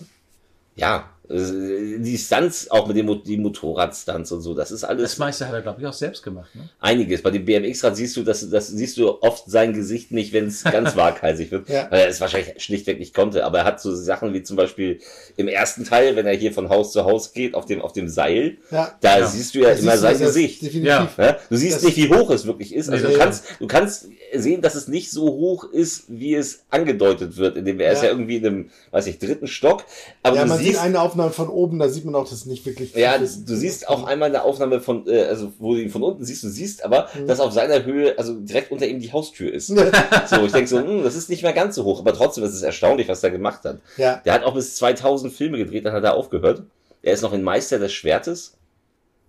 [0.77, 5.47] ja die Stunts, auch mit dem die Motorrad-Stunts und so, das ist alles Das meiste
[5.47, 6.51] hat er, glaube ich, auch selbst gemacht.
[6.55, 6.69] Ne?
[6.81, 7.23] einiges.
[7.23, 10.65] Bei dem BMX-Rad siehst du, das, das siehst du oft sein Gesicht nicht, wenn es
[10.71, 11.87] ganz waghalsig wird, Ja.
[11.91, 13.45] weil er es wahrscheinlich schlichtweg nicht konnte.
[13.45, 14.99] Aber er hat so Sachen wie zum Beispiel
[15.37, 18.09] im ersten Teil, wenn er hier von Haus zu Haus geht, auf dem, auf dem
[18.09, 18.97] Seil, Ja.
[19.01, 19.27] da Ja.
[19.27, 20.63] siehst du ja Da immer sein Gesicht.
[20.63, 20.89] Definitiv.
[20.89, 21.09] Ja.
[21.17, 22.89] Ja, du siehst Das- nicht, wie hoch es wirklich ist.
[22.91, 26.65] Also Nee, du kannst, du kannst sehen, dass es nicht so hoch ist, wie es
[26.71, 28.05] angedeutet wird, indem er ist Ja.
[28.07, 29.85] ja irgendwie in einem, weiß ich, dritten Stock.
[30.23, 32.33] Aber ja, du man sieht siehst, eine Aufnahme von oben, da sieht man auch, dass
[32.33, 32.95] es nicht wirklich.
[32.95, 36.25] ja, du siehst auch einmal eine Aufnahme von, äh, also wo du ihn von unten
[36.25, 37.27] siehst, du siehst aber, Mhm.
[37.27, 39.67] dass auf seiner Höhe, also direkt unter ihm die Haustür ist.
[40.29, 42.55] so, ich denke so, hm, das ist nicht mehr ganz so hoch, aber trotzdem ist
[42.55, 43.79] es erstaunlich, was er gemacht hat.
[43.97, 44.21] Ja.
[44.25, 46.63] Der hat auch bis 2000 Filme gedreht, dann hat er aufgehört.
[47.03, 48.55] Er ist noch in Meister des Schwertes.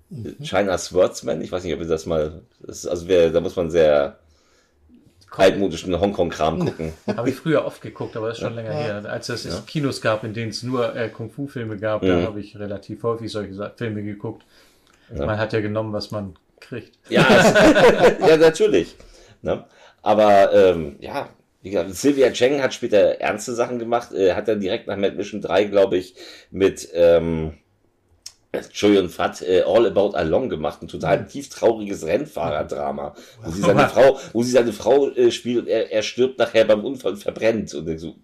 [0.10, 0.36] Mhm.
[0.44, 3.56] China Swordsman, ich weiß nicht, ob ihr das mal, das ist, also wer, da muss
[3.56, 4.18] man sehr
[5.32, 6.94] altmodischen Hongkong-Kram gucken.
[7.16, 9.04] Habe ich früher oft geguckt, aber das ist schon länger her.
[9.06, 9.62] Als es Ja.
[9.66, 12.08] Kinos gab, in denen es nur äh, Kung-Fu-Filme gab, Mhm.
[12.08, 14.44] da habe ich relativ häufig solche Filme geguckt.
[15.16, 15.26] Ja.
[15.26, 16.98] Man hat ja genommen, was man kriegt.
[17.10, 17.22] Ja,
[18.28, 18.96] ja natürlich.
[19.42, 19.64] Ne?
[20.02, 21.30] Aber ähm, ja,
[21.62, 25.16] wie gesagt, Sylvia Cheng hat später ernste Sachen gemacht, äh, hat dann direkt nach Mad
[25.16, 26.16] Mission 3, glaube ich,
[26.50, 27.54] mit ähm,
[28.54, 33.88] Und Fat äh, All About Along gemacht, ein total tief trauriges Rennfahrerdrama, wo sie seine
[33.88, 37.18] Frau, wo sie seine Frau äh, spielt und er, er stirbt nachher beim Unfall und
[37.20, 38.16] verbrennt und so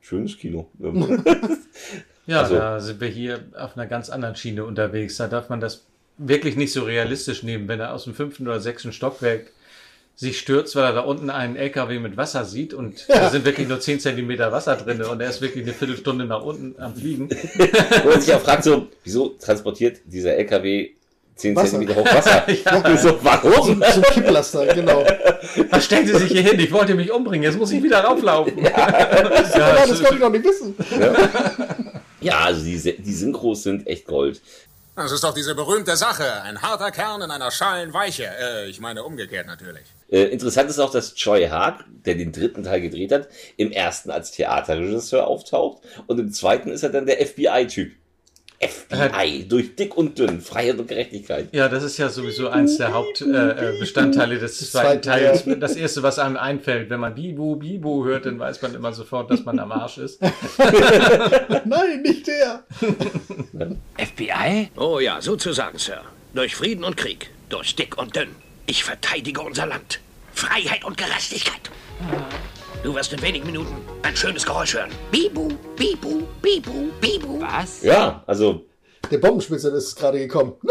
[0.00, 0.68] schönes Kino.
[2.26, 5.16] Ja, Also- da sind wir hier auf einer ganz anderen Schiene unterwegs.
[5.16, 5.86] Da darf man das
[6.18, 9.52] wirklich nicht so realistisch nehmen, wenn er aus dem fünften oder sechsten Stockwerk
[10.16, 13.68] sich stürzt, weil er da unten einen LKW mit Wasser sieht und da sind wirklich
[13.68, 17.28] nur 10 Zentimeter Wasser drin und er ist wirklich eine Viertelstunde nach unten am Fliegen.
[18.02, 20.90] Wo man sich auch fragt, so, wieso transportiert dieser LKW
[21.36, 21.68] 10 Wasser.
[21.68, 22.46] Zentimeter hoch Wasser?
[22.64, 22.96] Ja.
[22.96, 23.82] so, warum?
[23.92, 25.04] Zum Kipplaster, genau.
[25.70, 26.58] Was stellen Sie sich hier hin?
[26.58, 28.56] Ich wollte mich umbringen, jetzt muss ich wieder rauflaufen.
[28.58, 30.74] Ja, Ja, das wollte ich noch nicht wissen.
[32.22, 34.40] Ja, also die, die Synchros sind echt Gold.
[34.96, 36.42] Das ist doch diese berühmte Sache.
[36.42, 38.24] Ein harter Kern in einer schalen Weiche.
[38.24, 39.84] Äh, ich meine umgekehrt natürlich.
[40.10, 44.10] Äh, interessant ist auch, dass Choi Hart, der den dritten Teil gedreht hat, im ersten
[44.10, 47.92] als Theaterregisseur auftaucht und im zweiten ist er dann der FBI-Typ.
[48.58, 51.48] FBI, durch dick und dünn, Freiheit und Gerechtigkeit.
[51.52, 55.44] Ja, das ist ja sowieso eins der Hauptbestandteile äh, Bestandteile des zweiten Teils.
[55.60, 59.30] Das erste, was einem einfällt, wenn man Bibu, Bibu hört, dann weiß man immer sofort,
[59.30, 60.22] dass man am Arsch ist.
[61.66, 62.64] Nein, nicht der.
[63.98, 64.70] FBI?
[64.76, 66.00] Oh ja, sozusagen, Sir.
[66.32, 68.45] Durch Frieden und Krieg, durch dick und dünn.
[68.68, 70.00] Ich verteidige unser Land.
[70.32, 71.70] Freiheit und Gerechtigkeit.
[72.82, 74.90] Du wirst in wenigen Minuten ein schönes Geräusch hören.
[75.12, 77.40] Bibu, Bibu, Bibu, Bibu.
[77.40, 77.82] Was?
[77.82, 78.66] Ja, also
[79.10, 80.54] Der Bombenspitzer ist gerade gekommen.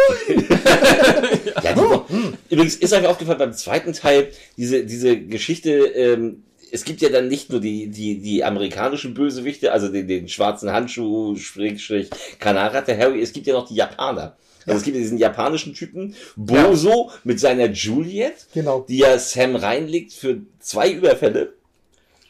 [1.64, 7.02] Ja, die, übrigens ist euch aufgefallen beim zweiten Teil diese, diese Geschichte, ähm, es gibt
[7.02, 12.10] ja dann nicht nur die, die, die amerikanischen Bösewichte, also den, den schwarzen Handschuh, Schrägstrich,
[12.40, 14.36] Kanarate Harry, es gibt ja noch die Japaner.
[14.66, 18.86] Also es gibt ja diesen japanischen Typen, Boso mit seiner Juliet, Genau.
[18.88, 21.54] die ja Sam reinlegt für zwei Überfälle.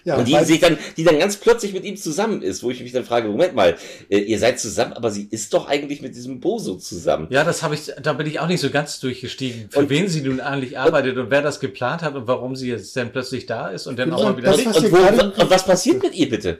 [0.03, 2.79] Ja, und die sich dann, die dann ganz plötzlich mit ihm zusammen ist, wo ich
[2.79, 3.75] mich dann frage, Moment mal,
[4.09, 7.25] äh, ihr seid zusammen, aber sie ist doch eigentlich mit diesem Boso zusammen.
[7.31, 10.21] Ja, das habe ich, da bin ich auch nicht so ganz durchgestiegen, für wen sie
[10.21, 13.69] nun eigentlich arbeitet und wer das geplant hat und warum sie jetzt dann plötzlich da
[13.69, 14.51] ist und dann auch mal wieder.
[14.51, 16.59] Das, was Und, wo, und was passiert mit ihr bitte?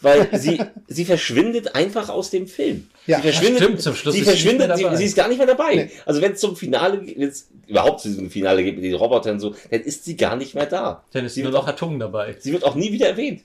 [0.00, 2.88] Weil sie, sie verschwindet einfach aus dem Film.
[3.06, 5.74] Ja, sie verschwindet, stimmt, zum Schluss sie verschwindet, sie, sie ist gar nicht mehr dabei.
[5.74, 5.90] Nee.
[6.04, 9.34] Also wenn es zum Finale, wenn es überhaupt zu diesem Finale geht mit den Robotern
[9.34, 11.02] und so, dann ist sie gar nicht mehr da.
[11.12, 12.36] Dann ist sie nur noch Atung dabei.
[12.38, 13.42] sie wird auch nie wieder erwähnt.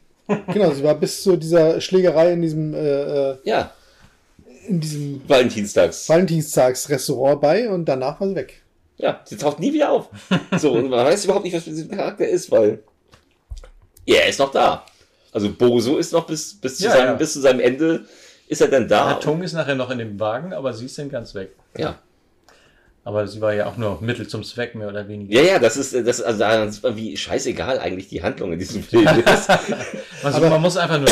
[0.54, 3.72] Genau, sie war bis zu dieser Schlägerei in diesem, äh, äh, Ja,
[4.68, 6.08] in diesem Valentinstags.
[6.08, 8.62] Valentinstagsrestaurant bei und danach war sie weg.
[8.98, 10.10] Ja, sie taucht nie wieder auf.
[10.60, 12.84] So, und man weiß überhaupt nicht, was mit diesem Charakter ist, weil
[14.06, 14.86] er ist noch da.
[15.32, 17.14] Also Boso ist noch bis, bis, zu, Ja, seinem, ja.
[17.14, 18.06] bis zu seinem Ende
[18.48, 19.12] ist er dann da.
[19.12, 21.52] Atung ist nachher noch in dem Wagen, aber sie ist dann ganz weg.
[21.78, 22.00] Ja.
[23.04, 25.34] Aber sie war ja auch nur Mittel zum Zweck, mehr oder weniger.
[25.34, 29.50] Ja, ja, das ist, das, also wie scheißegal eigentlich die Handlung in diesem Film ist.
[30.22, 31.10] Also man muss einfach nur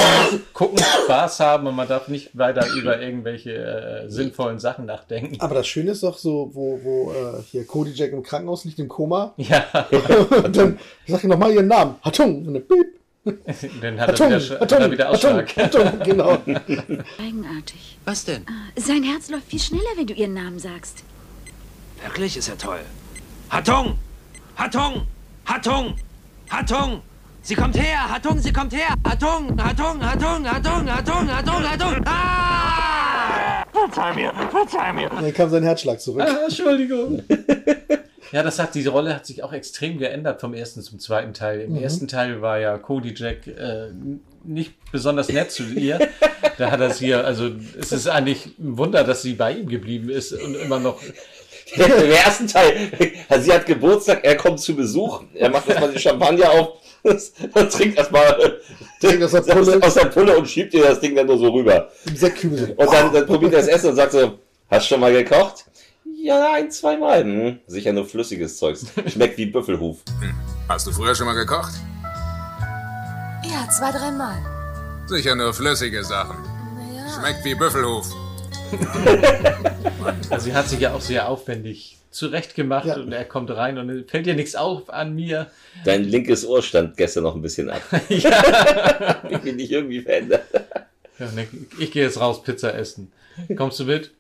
[0.53, 5.37] gucken, Spaß haben und man darf nicht weiter über irgendwelche äh, sinnvollen Sachen nachdenken.
[5.39, 8.77] Aber das Schöne ist doch so, wo, wo äh, hier Cody Jack im Krankenhaus liegt,
[8.77, 9.33] im Koma.
[9.37, 9.65] Ja,
[10.43, 10.77] und dann
[11.07, 11.95] sag ich nochmal ihren Namen.
[12.03, 12.45] Hatung.
[12.45, 12.98] Und dann piep.
[13.81, 14.41] dann hat er Hatung.
[14.41, 14.79] wieder, Hatung.
[14.79, 15.39] er wieder Hatung.
[15.39, 15.57] Ausschlag.
[15.57, 15.99] Hatung.
[16.03, 16.37] Genau.
[17.19, 17.97] Eigenartig.
[18.05, 18.45] Was denn?
[18.75, 21.03] Sein Herz läuft viel schneller, wenn du ihren Namen sagst.
[22.03, 22.79] Wirklich ist er toll.
[23.49, 23.97] Hattung!
[24.55, 25.07] Hattung!
[25.45, 25.95] Hattung!
[26.49, 27.01] Hattung!
[27.41, 28.09] Sie kommt her!
[28.09, 28.93] Hattung, sie kommt her!
[29.07, 29.61] Hattung!
[29.61, 30.03] Hattung!
[30.05, 30.49] Hattung!
[30.49, 30.89] Hattung!
[30.89, 31.27] Hattung!
[31.29, 31.69] Hattung!
[31.69, 32.05] Hattung!
[32.05, 33.65] Ah!
[33.71, 35.09] Verzeih mir, verzeih mir.
[35.09, 36.23] Dann kam sein Herzschlag zurück.
[36.23, 37.23] Ah, Entschuldigung.
[38.31, 41.61] Ja, das hat, diese Rolle hat sich auch extrem geändert vom ersten zum zweiten Teil.
[41.61, 41.83] Im Mhm.
[41.83, 43.87] ersten Teil war ja Cody Jack äh,
[44.43, 45.99] nicht besonders nett zu ihr.
[46.57, 49.67] Da hat er sie ja, also es ist eigentlich ein Wunder, dass sie bei ihm
[49.67, 50.99] geblieben ist und immer noch.
[51.75, 52.91] Im ersten Teil,
[53.29, 56.69] also sie hat Geburtstag, er kommt zu Besuch, er macht erstmal den Champagner auf,
[57.03, 58.59] und trinkt erstmal
[58.99, 59.83] Trinkt aus der aus, Pulle.
[59.83, 61.89] aus der Pulle und schiebt ihr das Ding dann nur so rüber.
[62.07, 62.73] Im Sektkübel.
[62.75, 64.39] Und dann, dann probiert er das Essen und sagt so,
[64.69, 65.65] hast du schon mal gekocht?
[66.21, 67.23] Ja, ein, zweimal.
[67.23, 67.59] Hm.
[67.67, 68.85] Sicher nur flüssiges Zeugs.
[69.07, 70.03] Schmeckt wie Büffelhuf.
[70.67, 71.73] Hast du früher schon mal gekocht?
[73.49, 74.37] Ja, zwei, dreimal.
[75.07, 76.37] Sicher nur flüssige Sachen.
[77.15, 78.07] Schmeckt wie Büffelhuf.
[80.29, 84.27] Also sie hat sich ja auch sehr aufwendig zurechtgemacht und er kommt rein und fällt
[84.27, 85.49] ihr nichts auf an mir.
[85.85, 87.81] Dein linkes Ohr stand gestern noch ein bisschen ab.
[88.09, 89.23] ja.
[89.27, 90.43] Ich bin nicht irgendwie verändert.
[91.17, 91.47] Ja, ne,
[91.79, 93.11] ich gehe jetzt raus Pizza essen.
[93.57, 94.11] Kommst du mit?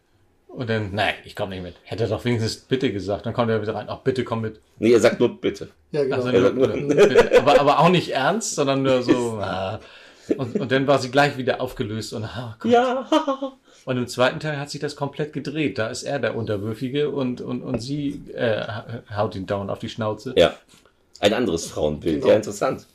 [0.49, 1.75] Und dann, nein, ich komme nicht mit.
[1.83, 3.25] Hätte er doch wenigstens bitte gesagt.
[3.25, 3.85] Dann kommt er wieder rein.
[3.87, 4.59] Ach, bitte komm mit.
[4.79, 5.69] Nee, er sagt nur bitte.
[5.91, 6.15] Ja, genau.
[6.17, 7.39] Also, nur, nur- bitte.
[7.39, 9.39] Aber, aber auch nicht ernst, sondern nur so.
[9.49, 9.79] Ah.
[10.37, 12.71] Und, und dann war sie gleich wieder aufgelöst und ah, Gott.
[12.71, 13.09] Ja.
[13.85, 15.79] Und im zweiten Teil hat sich das komplett gedreht.
[15.79, 18.63] Da ist er der Unterwürfige und, und, und sie äh,
[19.15, 20.35] haut ihn dauernd auf die Schnauze.
[20.37, 20.53] Ja.
[21.19, 22.17] Ein anderes Frauenbild.
[22.17, 22.29] Genau.
[22.29, 22.85] Ja, interessant.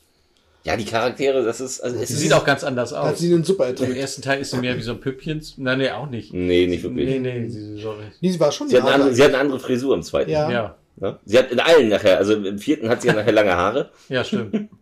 [0.65, 1.81] Ja, die Charaktere, das ist.
[1.81, 3.07] Also es Sie ist sieht auch ganz anders aus.
[3.07, 3.97] Hat sie den super Im erträgt.
[3.99, 5.45] ersten Teil ist sie mehr wie so ein Püppchen.
[5.59, 6.33] Nein, nee, auch nicht.
[6.33, 7.07] Nee, nicht wirklich.
[7.07, 8.05] Nee, nee, sie, sorry.
[8.21, 10.31] Nee, sie war schon Sie hat, eine andere, sie hat eine andere Frisur im zweiten.
[10.31, 10.51] Ja.
[10.51, 10.77] Ja.
[10.97, 11.19] Ne?
[11.27, 13.91] Sie hat in allen nachher, also im vierten hat sie ja nachher lange Haare.
[14.09, 14.71] Ja, stimmt.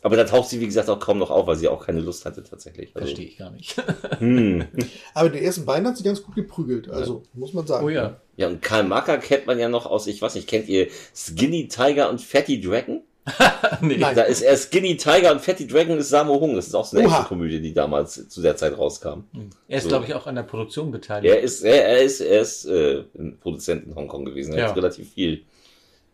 [0.00, 2.24] Aber da taucht sie, wie gesagt, auch kaum noch auf, weil sie auch keine Lust
[2.24, 2.90] hatte tatsächlich.
[2.94, 3.74] Also, Verstehe ich gar nicht.
[4.20, 4.64] hm.
[5.14, 6.88] Aber den ersten beiden hat sie ganz gut geprügelt.
[6.88, 7.84] Also, muss man sagen.
[7.84, 8.20] Oh ja.
[8.36, 11.66] Ja, und Karl Macker kennt man ja noch aus, ich weiß nicht, kennt ihr Skinny
[11.66, 13.02] Tiger und Fatty Dragon?
[13.80, 13.96] nee.
[13.98, 14.16] Nein.
[14.16, 16.54] Da ist er Skinny Tiger und Fatty Dragon ist Samo Hung.
[16.56, 17.14] Das ist auch so eine Oha.
[17.20, 19.24] Actionkomödie, die damals zu der Zeit rauskam.
[19.68, 19.88] Er ist, So.
[19.90, 21.34] glaube ich, auch an der Produktion beteiligt.
[21.34, 24.54] Er ist, er, er ist, er ist äh, ein Produzent in Hongkong gewesen.
[24.54, 24.68] Er Ja.
[24.70, 25.42] hat relativ viel,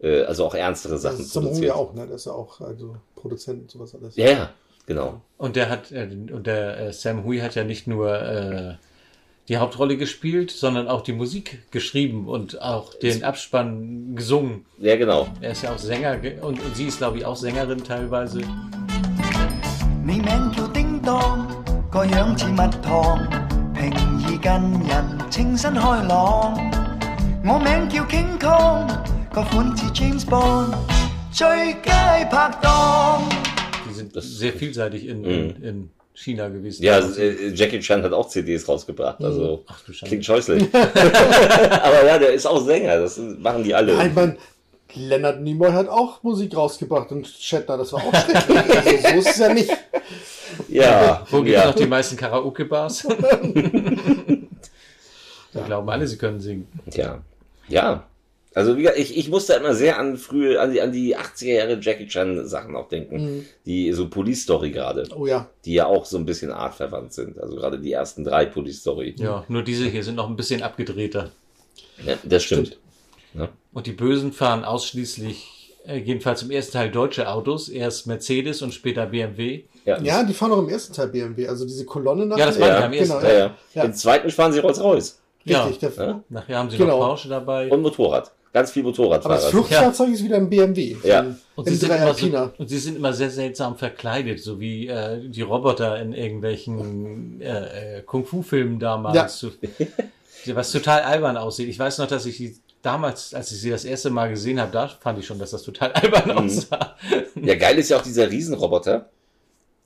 [0.00, 1.64] äh, also auch ernstere Sachen Das ist produziert.
[1.68, 2.06] ja auch, ne?
[2.06, 4.16] Das ist ja auch also Produzent und sowas alles.
[4.16, 4.50] Ja, ja,
[4.86, 5.20] genau.
[5.38, 8.74] Und der hat, äh, und der äh, Sam Hui hat ja nicht nur äh,
[9.47, 14.65] die Hauptrolle gespielt, sondern auch die Musik geschrieben und auch den Abspann gesungen.
[14.77, 15.27] Ja, genau.
[15.41, 18.41] Er ist ja auch Sänger ge- und, und sie ist, glaube ich, auch Sängerin teilweise.
[20.05, 21.47] 你名叫叮当，
[21.91, 23.27] 个样似蜜糖，
[23.73, 23.91] 平
[24.21, 24.51] 易近
[24.87, 26.55] 人，清新开朗。
[27.43, 28.87] 我名叫 King Kong，
[29.31, 30.73] 个款似 James Bond，
[31.31, 33.21] 最佳拍档。
[33.87, 36.82] Die sind sehr vielseitig in, in, in China gewesen.
[36.82, 40.62] Ja, äh, Jackie Chan hat auch CDs rausgebracht, also Ach klingt scheußlich.
[40.74, 43.92] Aber ja, der ist auch Sänger, das machen die alle.
[44.06, 44.36] Ich meine,
[44.94, 48.58] Leonard Nimoy hat auch Musik rausgebracht und Shatner, das war auch schrecklich.
[48.58, 49.70] also, so ist es ja nicht.
[50.68, 51.68] Ja, Wo gibt es ja.
[51.68, 53.04] noch die meisten Karaoke-Bars?
[55.52, 56.68] Wir glauben alle, sie können singen.
[56.92, 57.22] Ja,
[57.68, 58.04] ja.
[58.54, 61.52] Also wie gesagt, ich, ich musste immer sehr an frühe, an die, an die 80er
[61.52, 63.16] Jahre Jackie Chan Sachen auch denken.
[63.38, 63.46] Mhm.
[63.66, 65.08] Die so Police Story gerade.
[65.16, 65.50] Oh ja.
[65.64, 67.38] Die ja auch so ein bisschen artverwandt sind.
[67.40, 69.14] Also gerade die ersten drei Police Story.
[69.18, 71.30] Ja, nur diese hier sind noch ein bisschen abgedrehter.
[72.06, 72.78] Ja, das stimmt.
[73.34, 73.48] Ja.
[73.72, 78.72] Und die Bösen fahren ausschließlich, äh, jedenfalls im ersten Teil deutsche Autos, erst Mercedes und
[78.72, 79.64] später BMW.
[79.84, 82.60] Ja, Ja, die fahren auch im ersten Teil BMW, also diese Kolonne nach Ja, das
[82.60, 83.54] war ja, ja am ersten genau, ja, ja.
[83.74, 83.82] ja.
[83.82, 85.20] Im zweiten fahren sie Rolls-Royce.
[85.46, 86.22] Richtig, Ja?
[86.30, 86.98] Nachher haben sie Genau.
[86.98, 87.68] noch Porsche dabei.
[87.68, 88.32] Und Motorrad.
[88.54, 89.34] Ganz viel aber Motorradfahrer.
[89.34, 90.96] das Fluchtfahrzeug ist wieder ein BMW.
[91.02, 91.26] Ja.
[91.56, 92.44] Und sie, sind M3 immer Alpina.
[92.56, 97.40] so, und sie sind immer sehr seltsam verkleidet, so wie äh, die Roboter in irgendwelchen
[97.42, 99.16] äh, äh, Kung-Fu-Filmen damals.
[99.16, 99.28] Ja.
[99.28, 99.50] So,
[100.54, 101.68] was total albern aussieht.
[101.68, 104.70] Ich weiß noch, dass ich die damals, als ich sie das erste Mal gesehen habe,
[104.70, 106.50] da fand ich schon, dass das total albern Mhm.
[106.50, 106.96] aussah.
[107.42, 109.10] Ja, geil ist ja auch dieser Riesenroboter,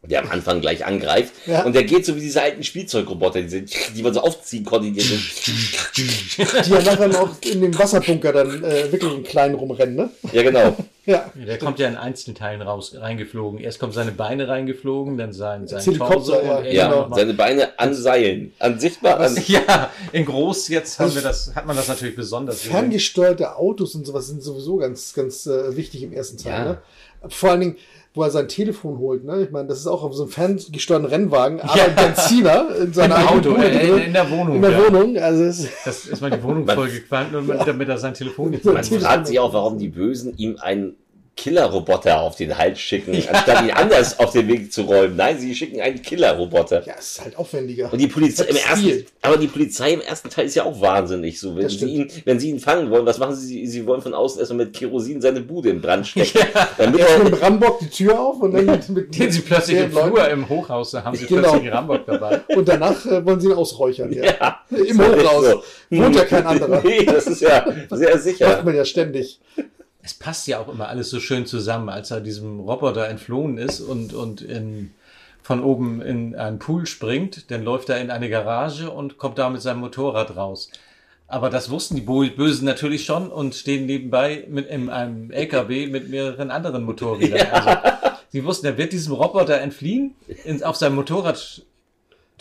[0.09, 1.33] der am Anfang gleich angreift.
[1.47, 1.65] Ja.
[1.65, 4.91] Und der geht so wie diese alten Spielzeugroboter, die, sind, die man so aufziehen konnte.
[4.91, 4.99] Die
[5.97, 10.11] Die ja nachher noch in dem Wasserbunker dann äh, wirklich im Kleinen rumrennen, ne?
[10.33, 10.77] ja, genau.
[11.09, 11.33] Ja.
[11.35, 13.61] Der kommt ja in Einzelteilen raus, reingeflogen.
[13.61, 17.33] Erst kommen seine Beine reingeflogen, dann sein, sein Helikopter, Torso ja, und er Ja, seine
[17.33, 18.53] Beine an Seilen.
[18.59, 19.35] An sichtbar an.
[19.47, 22.57] ja, in groß jetzt haben wir das, hat man das natürlich besonders.
[22.57, 22.73] gesehen.
[22.73, 26.53] Ferngesteuerte Autos und sowas sind sowieso ganz, ganz äh, wichtig im ersten Teil.
[26.53, 26.65] Ja.
[26.73, 26.79] Ne?
[27.29, 27.77] Vor allen Dingen,
[28.19, 29.25] wo er sein Telefon holt.
[29.25, 29.43] Ne?
[29.45, 31.85] Ich meine, das ist auch auf so einem ferngesteuerten Rennwagen, aber Ja.
[31.85, 33.97] ein Benziner in seiner Auto, Bude äh, drin.
[33.99, 34.57] in, in der Wohnung.
[34.57, 34.79] in der ja.
[34.93, 35.17] Wohnung.
[35.19, 37.29] Also es, Das ist mal die Wohnung vollgequalmt,
[37.67, 40.97] damit er sein Telefon nicht Man fragt sich auch, warum die Bösen ihm einen
[41.39, 45.15] Killerroboter auf den Hals schicken, anstatt ihn anders auf den Weg zu räumen.
[45.17, 46.85] Nein, sie schicken einen Killerroboter.
[46.85, 47.91] ja, es ist halt aufwendiger.
[47.93, 51.39] Und die Polizei im ersten, aber die Polizei im ersten Teil ist ja auch wahnsinnig.
[51.41, 53.67] So, wenn sie ihn, wenn sie ihn fangen wollen, was machen sie?
[53.67, 56.41] Sie wollen von außen erstmal mit Kerosin seine Bude in Brand stecken.
[56.77, 59.79] Damit Erst er, mit Rambock die Tür auf und dann mit, mit, Den sie plötzlich
[59.79, 60.09] im Leuten.
[60.09, 61.51] Flur im Hochhaus, da haben sie Genau.
[61.53, 62.41] plötzlich Rambock dabei.
[62.57, 64.13] Und danach äh, wollen sie ihn ausräuchern.
[64.13, 64.25] Ja.
[64.25, 65.45] ja, Im Hochhaus.
[65.47, 65.63] so.
[65.91, 66.83] Wohnt ja kein anderer.
[66.85, 68.63] Nee, das ist ja sehr Macht sicher.
[68.65, 69.39] man ja ständig.
[70.09, 73.81] Es passt ja auch immer alles so schön zusammen, als er diesem Roboter entflohen ist
[73.83, 74.95] und, und in,
[75.43, 79.51] von oben in einen Pool springt, dann läuft er in eine Garage und kommt da
[79.51, 80.71] mit seinem Motorrad raus.
[81.27, 86.09] Aber das wussten die Bösen natürlich schon und stehen nebenbei mit in einem LKW mit
[86.09, 87.47] mehreren anderen Motorrädern.
[87.51, 87.79] Also,
[88.31, 91.67] sie wussten, er wird diesem Roboter entfliehen, ins, auf seinem Motorrad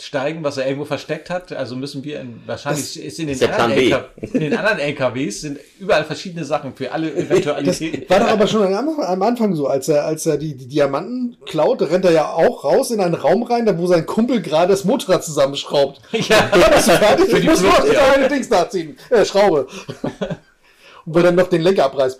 [0.00, 1.52] steigen, was er irgendwo versteckt hat.
[1.52, 3.90] Also müssen wir in, wahrscheinlich Das ist in den, ist anderen B.
[3.90, 8.08] LK, in den anderen LKWs sind überall verschiedene Sachen für alle Das Eventualitäten.
[8.08, 11.82] war doch aber schon am Anfang, so, als er, als er die, die Diamanten klaut,
[11.82, 14.84] rennt er ja auch raus in einen Raum rein, da wo sein Kumpel gerade das
[14.84, 16.00] Motorrad zusammenschraubt.
[16.28, 17.32] Ja, Bist du fertig?
[17.32, 18.12] Ich muss das ja.
[18.12, 18.96] eine Dings nachziehen.
[19.10, 19.66] Äh, Schraube.
[21.06, 22.18] Und wo er dann noch den Lenker abreißt.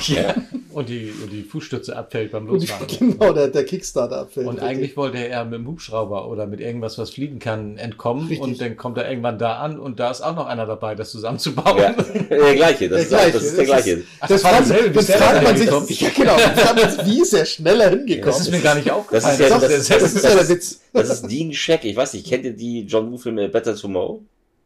[0.06, 0.34] ja.
[0.74, 2.88] Und die, und die Fußstütze abfällt beim Losfahren.
[2.98, 4.48] genau, der, der Kickstarter abfällt.
[4.48, 8.22] Und eigentlich wollte er mit dem Hubschrauber oder mit irgendwas, was fliegen kann, entkommen.
[8.26, 8.40] Richtig.
[8.40, 11.12] Und dann kommt er irgendwann da an und da ist auch noch einer dabei, das
[11.12, 11.78] zusammenzubauen.
[11.78, 11.92] Ja,
[12.28, 14.02] der gleiche, das, Der ist, das ist der gleiche.
[14.18, 17.06] Ach, Das, das war fragt, dasselbe, wie das fragt man sich, ja genau, das man
[17.06, 18.24] wie ist er schneller hingekommen?
[18.26, 19.34] Das ist mir gar nicht Das aufgefallen.
[19.34, 20.80] ist ja, Doch, das, das- das, das ist ja der Witz.
[20.92, 21.84] Das ist Dean Shack.
[21.84, 24.22] Ich weiß nicht, kennt ihr die John Woo-Filme Better Tomorrow?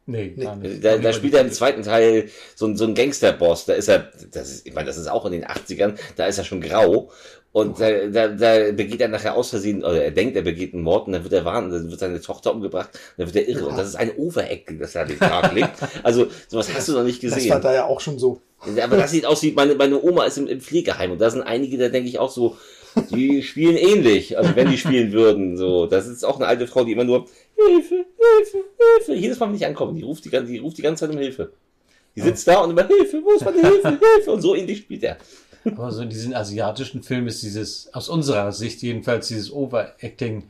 [0.09, 0.83] Nee, gar nicht.
[0.83, 3.65] Da, da spielt er im zweiten Teil so, ein- so ein Gangsterboss.
[3.65, 6.37] Da ist er, das ist, ich meine, das ist auch in den 80ern, da ist
[6.37, 7.11] er schon grau.
[7.51, 10.83] Und da, da, da begeht er nachher aus Versehen, oder er denkt, er begeht einen
[10.83, 13.65] Mord und dann wird er warnen, dann wird seine Tochter umgebracht, dann wird er irre.
[13.65, 15.71] Und das ist ein Overacting, das er an den Tag legt.
[16.03, 17.49] Also, sowas hast du noch nicht Das gesehen.
[17.51, 18.41] war da ja auch schon so.
[18.83, 21.41] Aber das sieht aus wie, meine, meine Oma ist im, im Pflegeheim und da sind
[21.41, 22.57] einige, da denke ich auch so,
[23.11, 25.85] die spielen ähnlich, also wenn die spielen würden, so.
[25.85, 27.25] Das ist auch eine alte Frau, die immer nur,
[27.55, 28.63] Hilfe, Hilfe,
[28.97, 31.21] Hilfe, jedes Mal, wenn ich ankomme, die ruft die, die ruft die ganze Zeit um
[31.21, 31.51] Hilfe.
[32.15, 35.03] Die sitzt da und immer, Hilfe, wo ist meine Hilfe, Hilfe, und so ähnlich spielt
[35.03, 35.17] er.
[35.65, 40.43] Aber so in diesen asiatischen Filmen ist dieses, aus unserer Sicht jedenfalls, dieses Overacting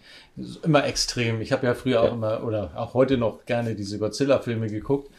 [0.63, 1.41] immer extrem.
[1.41, 5.10] Ich habe ja früher auch immer, oder auch heute noch gerne diese Godzilla-Filme geguckt.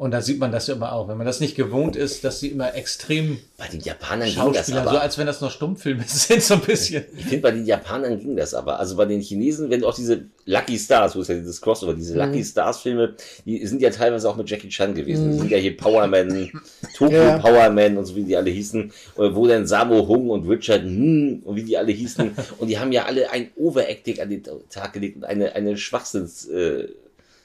[0.00, 1.08] Und da sieht man das ja immer auch.
[1.08, 4.56] Wenn man das nicht gewohnt ist, dass sie immer extrem Bei den Japanern ging das
[4.56, 4.90] Schauspieler, aber.
[4.92, 7.04] so als wenn das noch Stummfilme sind, so ein bisschen.
[7.18, 8.80] Ich finde, bei den Japanern ging das aber.
[8.80, 11.92] Also bei den Chinesen, wenn du auch diese Lucky Stars, wo ist ja dieses Crossover,
[11.92, 12.18] diese Mhm.
[12.20, 15.32] Lucky Stars Filme, die sind ja teilweise auch mit Jackie Chan gewesen.
[15.32, 16.50] Die sind ja hier Powerman,
[16.96, 17.38] Tokyo Ja.
[17.38, 21.42] Powerman und so wie die alle hießen, äh, wo dann Sammo Hung und Richard hm,
[21.44, 22.30] und wie die alle hießen.
[22.58, 26.46] und die haben ja alle ein Overacting an den Tag gelegt und eine, eine Schwachsinns,
[26.46, 26.88] äh,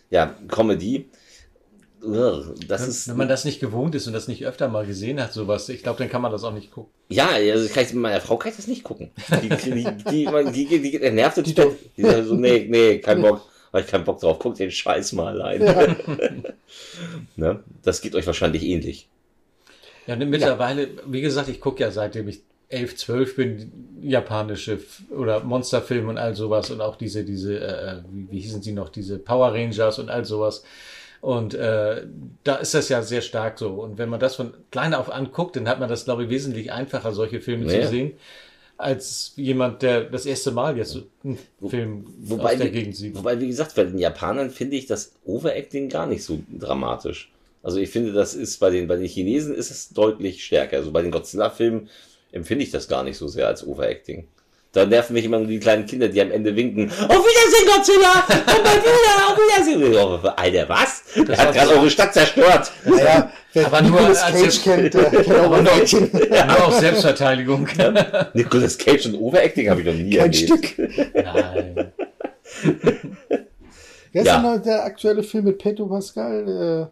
[0.09, 1.09] ja, Comedy.
[2.05, 5.21] Das Wenn, ist, wenn man das nicht gewohnt ist und das nicht öfter mal gesehen
[5.21, 6.91] hat, sowas, ich glaube, dann kann man das auch nicht gucken.
[7.09, 9.11] Ja, also kann ich, meiner Frau kann ich das nicht gucken.
[9.41, 11.75] Die, die, die, die, die, die, die nervt ins Bett.
[11.97, 13.41] Die sagt so, nee, nee, kein Bock.
[13.71, 14.39] Habe ich keinen Bock drauf.
[14.39, 15.61] Guckt den Scheiß mal allein.
[17.35, 17.59] ne?
[17.83, 19.09] Das geht euch wahrscheinlich ähnlich.
[20.07, 25.43] Ja, ne, mittlerweile, wie gesagt, ich gucke ja seitdem ich 11, 12 bin, japanische oder
[25.43, 29.19] Monsterfilme und all sowas und auch diese, diese, äh, wie, wie hießen sie noch, diese
[29.19, 30.63] Power Rangers und all sowas.
[31.25, 32.03] Und äh,
[32.43, 33.69] da ist das ja sehr stark so.
[33.81, 36.71] Und wenn man das von klein auf anguckt, dann hat man das, glaube ich, wesentlich
[36.71, 37.81] einfacher, solche Filme Ja.
[37.81, 38.11] zu sehen,
[38.77, 42.95] als jemand, der das erste Mal jetzt so einen Film Wobei, aus der wie- Gegend
[42.95, 43.15] sieht.
[43.15, 47.31] wobei, wie gesagt, bei den Japanern finde ich das Overacting gar nicht so dramatisch.
[47.63, 50.77] Also ich finde, das ist bei den, bei den Chinesen ist es deutlich stärker.
[50.77, 51.89] Also bei den Godzilla-Filmen
[52.33, 54.27] empfinde ich das gar nicht so sehr als Overacting.
[54.75, 56.91] Da nerven mich immer nur die kleinen Kinder, die am Ende winken.
[56.91, 58.23] Auf Wiedersehen, Godzilla!
[58.27, 59.95] Komm mal wieder, auf Wiedersehen!
[60.25, 61.03] Oh, Alter, was?
[61.15, 62.71] Der war hat gerade eure Stadt zerstört.
[62.83, 66.09] Naja, wer Aber nur Nicolas Cage kennt, der kennt auch nur, Overacting.
[66.29, 67.67] nur aus Selbstverteidigung.
[68.33, 70.65] Nicolas Cage und Overacting habe ich noch nie Kein erlebt.
[70.75, 71.13] Stück.
[71.15, 71.91] Nein.
[74.11, 74.41] Wer ist Ja.
[74.41, 76.89] denn noch der aktuelle Film mit Pedro Pascal?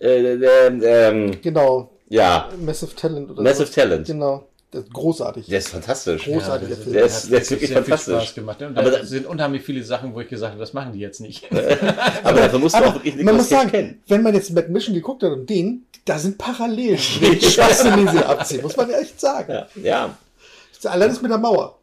[0.00, 3.72] Äh, ähm, ähm, Äh, genau, ja, Massive Talent oder Massive so.
[3.80, 4.06] Talent.
[4.06, 5.46] Genau, das ist großartig.
[5.46, 6.24] Der ist fantastisch.
[6.26, 6.92] Großartiger das- Film.
[6.92, 8.22] Der ist, hat der ist wirklich sehr viel fantastisch.
[8.24, 8.62] Spaß gemacht.
[8.62, 11.00] Und Aber da da- sind unheimlich viele Sachen, wo ich gesagt habe, das machen die
[11.00, 11.48] jetzt nicht.
[12.24, 14.02] Aber dafür musst du auch wirklich man muss sagen, kennen.
[14.06, 16.98] wenn man jetzt Mad Mission geguckt hat und den, da sind Parallelen.
[17.20, 19.52] Die Schwachsinn, die sie abziehen, muss man echt sagen.
[19.52, 20.16] Ja, ja.
[20.84, 21.76] Allein das mit der Mauer.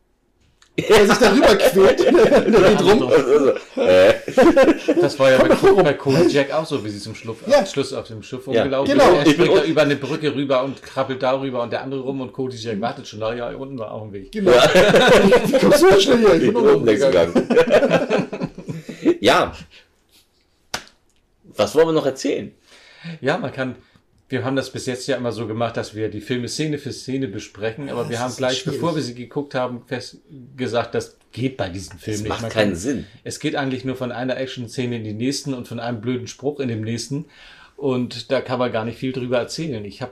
[0.80, 2.00] Der sich darüber quält.
[2.06, 3.12] Der geht rum.
[5.02, 7.66] Das war ja bei, Co bei Cody Jack auch so, wie sie zum Schluss, Ja.
[7.66, 8.62] Schluss auf dem Schiff Ja.
[8.62, 9.06] rumgelaufen Genau.
[9.06, 9.18] sind.
[9.18, 12.22] Er Ich springt da über eine Brücke rüber und krabbelt darüber und der andere rum
[12.22, 13.34] und Cody Jack wartet schon da.
[13.34, 14.32] Ja, unten war auch ein Weg.
[14.32, 14.52] Genau.
[14.52, 16.34] Wie kommst du so schnell hier?
[16.36, 17.50] Ich ich bin bin auch oben gegangen.
[19.20, 19.54] ja.
[21.56, 22.52] Was wollen wir noch erzählen?
[23.22, 23.76] Ja, man kann.
[24.30, 26.92] Wir haben das bis jetzt ja immer so gemacht, dass wir die Filme Szene für
[26.92, 28.80] Szene besprechen, aber das wir haben gleich, schwierig.
[28.82, 30.18] bevor wir sie geguckt haben, fest
[30.58, 32.30] gesagt, das geht bei diesen Filmen nicht.
[32.30, 33.08] macht Man keinen kann- Sinn.
[33.24, 36.60] Es geht eigentlich nur von einer Action-Szene in die nächsten und von einem blöden Spruch
[36.60, 37.26] in dem nächsten.
[37.78, 39.86] Und da kann man gar nicht viel drüber erzählen.
[39.86, 40.12] Ich habe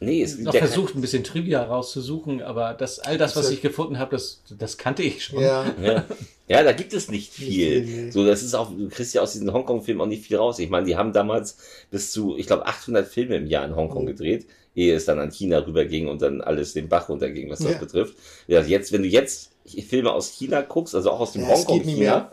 [0.00, 3.98] Nee, es noch versucht, ein bisschen Trivia rauszusuchen, aber das, all das, was ich gefunden
[3.98, 5.40] habe, das, das kannte ich schon.
[5.42, 5.74] Ja.
[5.82, 6.04] Ja.
[6.46, 8.12] ja, da gibt es nicht viel.
[8.12, 10.60] So, das ist auch, du kriegst ja aus diesen Hongkong-Filmen auch nicht viel raus.
[10.60, 11.58] Ich meine, die haben damals
[11.90, 15.32] bis zu, ich glaube, 800 Filme im Jahr in Hongkong gedreht, ehe es dann an
[15.32, 17.78] China rüberging und dann alles den Bach runterging, was das Ja.
[17.78, 18.14] betrifft.
[18.46, 19.50] Ja, jetzt, wenn du jetzt
[19.88, 22.30] Filme aus China guckst, also auch aus dem Ja, Hongkong-China,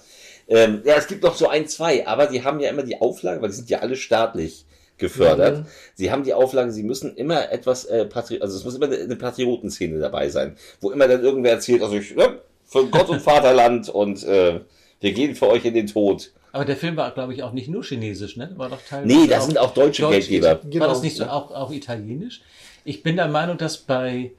[0.48, 3.42] ähm, ja, es gibt noch so ein, zwei, aber die haben ja immer die Auflage,
[3.42, 4.65] weil die sind ja alle staatlich
[4.98, 5.60] gefördert.
[5.60, 5.66] Mhm.
[5.96, 9.16] Sie haben die Auflage, sie müssen immer etwas, äh, Patri also es muss immer eine,
[9.16, 13.90] Patriotenszene dabei sein, wo immer dann irgendwer erzählt, also ich, ne, für Gott und Vaterland
[13.90, 14.62] und äh,
[15.02, 16.32] Wir gehen für euch in den Tod.
[16.52, 18.50] Aber der Film war, glaube ich, auch nicht nur chinesisch, ne?
[18.56, 20.48] War doch teilweise Nee, da sind auch deutsche Geldgeber.
[20.48, 20.88] War Genau.
[20.88, 22.42] das nicht so auch, auch italienisch?
[22.86, 24.32] Ich bin der Meinung, dass bei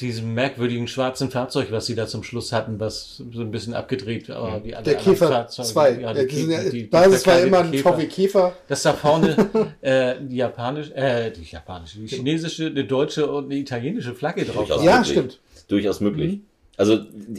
[0.00, 4.28] diesem merkwürdigen schwarzen Fahrzeug, was sie da zum Schluss hatten, was so ein bisschen abgedreht
[4.30, 5.68] war, wie alle Der anderen Käfer Fahrzeuge.
[5.68, 6.00] 2.
[6.00, 8.56] Ja, die, die sind ja- die, die, Basis war immer ein VW Käfer.
[8.68, 9.36] Das da vorne
[9.82, 14.66] äh, die japanische, äh, die japanische, die chinesische, eine deutsche und eine italienische Flagge drauf.
[14.66, 15.10] Durchaus Ja, möglich.
[15.12, 15.38] stimmt.
[15.68, 16.40] Durchaus möglich.
[16.78, 16.94] Also,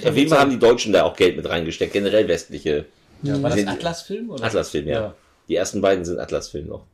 [0.05, 1.91] auf jeden Fall haben die Deutschen da auch Geld mit reingesteckt.
[1.91, 2.85] Generell westliche.
[3.23, 4.29] Ja, war das Atlas-Film?
[4.29, 4.43] oder?
[4.43, 4.93] Atlas-Film, ja.
[4.93, 5.15] Ja.
[5.49, 6.85] Die ersten beiden sind Atlas-Film noch.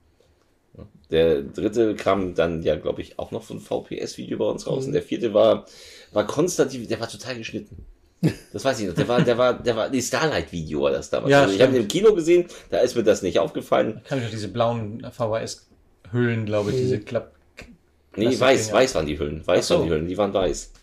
[1.11, 4.85] Der dritte kam dann ja, glaube ich, auch noch von VPS-Video bei uns raus.
[4.85, 5.65] Und der vierte war,
[6.11, 7.85] war Konstantin, der war total geschnitten.
[8.53, 8.95] Das weiß ich noch.
[8.95, 11.31] Der war, der war, der war, die Starlight-Video war das damals.
[11.31, 11.87] Ja, also ich habe ihn im.
[11.87, 14.01] Kino gesehen, da ist mir das nicht aufgefallen.
[14.07, 17.33] Kann ich noch diese blauen VHS-Hüllen, glaube ich, diese Klapp.
[18.15, 19.45] Nee, weiß, weiß waren die Hüllen.
[19.47, 19.75] Weiß so.
[19.75, 20.73] waren die Hüllen, die waren weiß.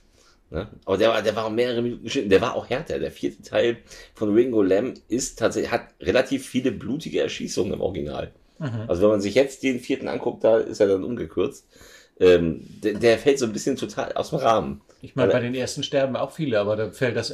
[0.50, 0.68] Ne?
[0.84, 2.30] Aber der war, der war auch mehrere Minuten geschnitten.
[2.30, 2.98] Der war auch härter.
[2.98, 3.78] Der vierte Teil
[4.14, 8.32] von Ringo Lamb ist tatsächlich, hat relativ viele blutige Erschießungen im Original.
[8.58, 8.84] Mhm.
[8.88, 11.66] Also wenn man sich jetzt den vierten anguckt, da ist er dann umgekürzt.
[12.18, 14.80] Ähm, der, der fällt so ein bisschen total aus dem Rahmen.
[15.02, 17.30] Ich meine, bei den ersten sterben auch viele, aber da fällt das,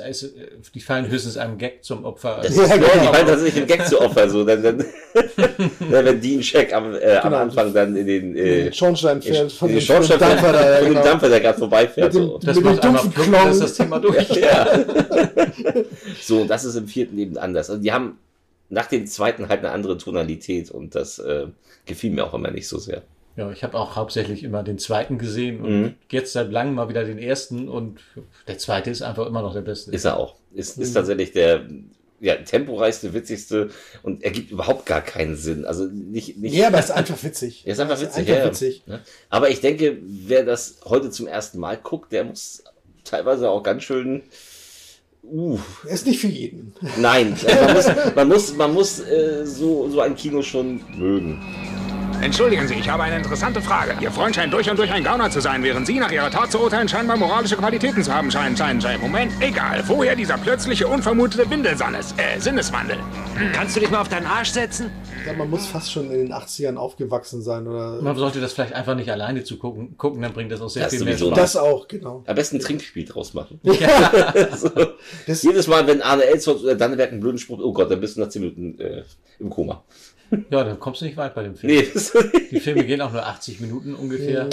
[0.74, 2.40] die fallen höchstens einem Gag zum Opfer.
[2.42, 4.28] Das ist, ja, die fallen tatsächlich im Gag zu Opfer.
[4.28, 4.78] So, dann, dann,
[5.14, 7.36] dann, wenn Dean Check am, äh, am Genau.
[7.42, 10.52] Anfang dann in den, äh, Den Schornstein fährt von den dem- von dem Schornstein Dampfer
[10.52, 11.04] da, ja, von dem genau.
[11.06, 12.12] Dampfer, der gerade vorbeifährt.
[12.14, 12.38] Mit dem- so.
[12.38, 14.28] das mit macht dem einmal dumpfen plump, ist das Thema durch.
[14.36, 14.66] Ja.
[16.20, 17.70] so, und das ist im vierten eben anders.
[17.70, 18.18] Also die haben
[18.72, 21.46] nach dem zweiten halt eine andere Tonalität und das äh,
[21.84, 23.02] gefiel mir auch immer nicht so sehr.
[23.36, 25.94] Ja, ich habe auch hauptsächlich immer den zweiten gesehen und Mhm.
[26.10, 28.00] jetzt seit langem mal wieder den ersten und
[28.48, 29.90] der zweite ist einfach immer noch der beste.
[29.90, 30.36] Ist er auch.
[30.54, 30.94] Ist, ist Mhm.
[30.94, 31.66] tatsächlich der
[32.20, 33.70] ja, temporeichste, witzigste
[34.04, 35.64] und ergibt überhaupt gar keinen Sinn.
[35.64, 37.62] Also nicht, nicht Ja, aber es ist einfach witzig.
[37.66, 38.18] Er ist einfach ist witzig.
[38.28, 38.82] einfach ja, witzig.
[38.86, 39.00] Ja.
[39.28, 42.62] Aber ich denke, wer das heute zum ersten Mal guckt, der muss
[43.04, 44.22] teilweise auch ganz schön.
[45.24, 46.74] Uh, Er ist nicht für jeden.
[46.98, 51.38] nein, man muss, man muss, man muss äh, so, so ein Kino schon mögen.
[52.22, 53.94] Entschuldigen Sie, ich habe eine interessante Frage.
[54.00, 56.52] Ihr Freund scheint durch und durch ein Gauner zu sein, während Sie nach Ihrer Tat
[56.52, 58.56] zu urteilen scheinbar moralische Qualitäten zu haben scheinen.
[58.56, 59.00] scheinen, scheinen.
[59.00, 59.82] Moment, egal.
[59.88, 62.98] Woher dieser plötzliche, unvermutete Windelsannes, äh, Sinneswandel?
[63.52, 64.90] Kannst du dich mal auf deinen Arsch setzen?
[65.26, 67.66] Ja, man muss fast schon in den 80ern aufgewachsen sein.
[67.66, 70.70] Oder Man sollte das vielleicht einfach nicht alleine zu gucken, gucken dann bringt das auch
[70.70, 71.34] sehr Das viel mehr Spaß.
[71.34, 72.22] das auch, genau.
[72.26, 73.60] Am besten ein Trinkspiel draus machen.
[73.64, 74.32] Ja.
[74.56, 74.70] so.
[75.26, 78.16] Das- Jedes Mal, wenn Arne Elsholz oder Danneberg einen blöden Spruch, oh Gott, dann bist
[78.16, 79.02] du nach 10 Minuten äh,
[79.40, 79.82] im Koma.
[80.50, 81.72] Ja, dann kommst du nicht weit bei dem Film.
[81.74, 82.12] Nee, das,
[82.50, 84.48] Die Filme gehen auch nur 80 Minuten ungefähr.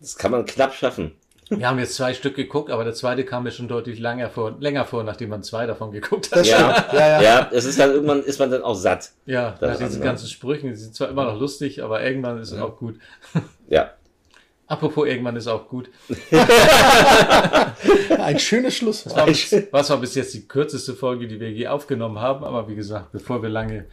[0.00, 1.12] das kann man knapp schaffen.
[1.50, 4.56] Wir haben jetzt zwei Stück geguckt, aber der zweite kam mir schon deutlich länger vor,
[4.60, 6.44] länger vor, nachdem man zwei davon geguckt hat.
[6.44, 6.86] Ja.
[6.92, 7.22] Ja, ja.
[7.22, 9.12] ja, es ist dann irgendwann ist man dann auch satt.
[9.24, 10.00] Ja, Das nach diesen andere.
[10.02, 12.96] ganzen Sprüchen, die sind zwar immer noch lustig, aber irgendwann ist es auch gut.
[13.68, 13.92] Ja.
[14.66, 15.88] Apropos, irgendwann ist auch gut.
[18.18, 19.16] Ein schönes Schlusswort.
[19.72, 23.12] Was war bis jetzt die kürzeste Folge, die wir je aufgenommen haben, aber wie gesagt,
[23.12, 23.86] bevor wir lange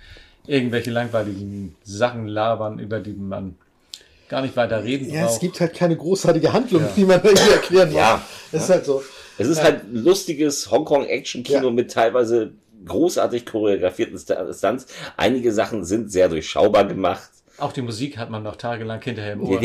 [0.48, 3.56] irgendwelche langweiligen Sachen labern, über die man
[4.30, 5.42] gar nicht weiter reden Ja, es braucht.
[5.42, 7.98] gibt halt keine großartige Handlung, die man hier erklären muss.
[7.98, 8.22] Ja.
[8.52, 9.04] Es ist halt so.
[9.38, 11.72] Es ist halt ein lustiges Hongkong-Action-Kino Ja.
[11.72, 12.54] mit teilweise
[12.86, 14.88] großartig choreografierten Stunts.
[15.18, 17.30] Einige Sachen sind sehr durchschaubar gemacht.
[17.58, 19.62] Auch die Musik hat man noch tagelang hinterher im Ohr.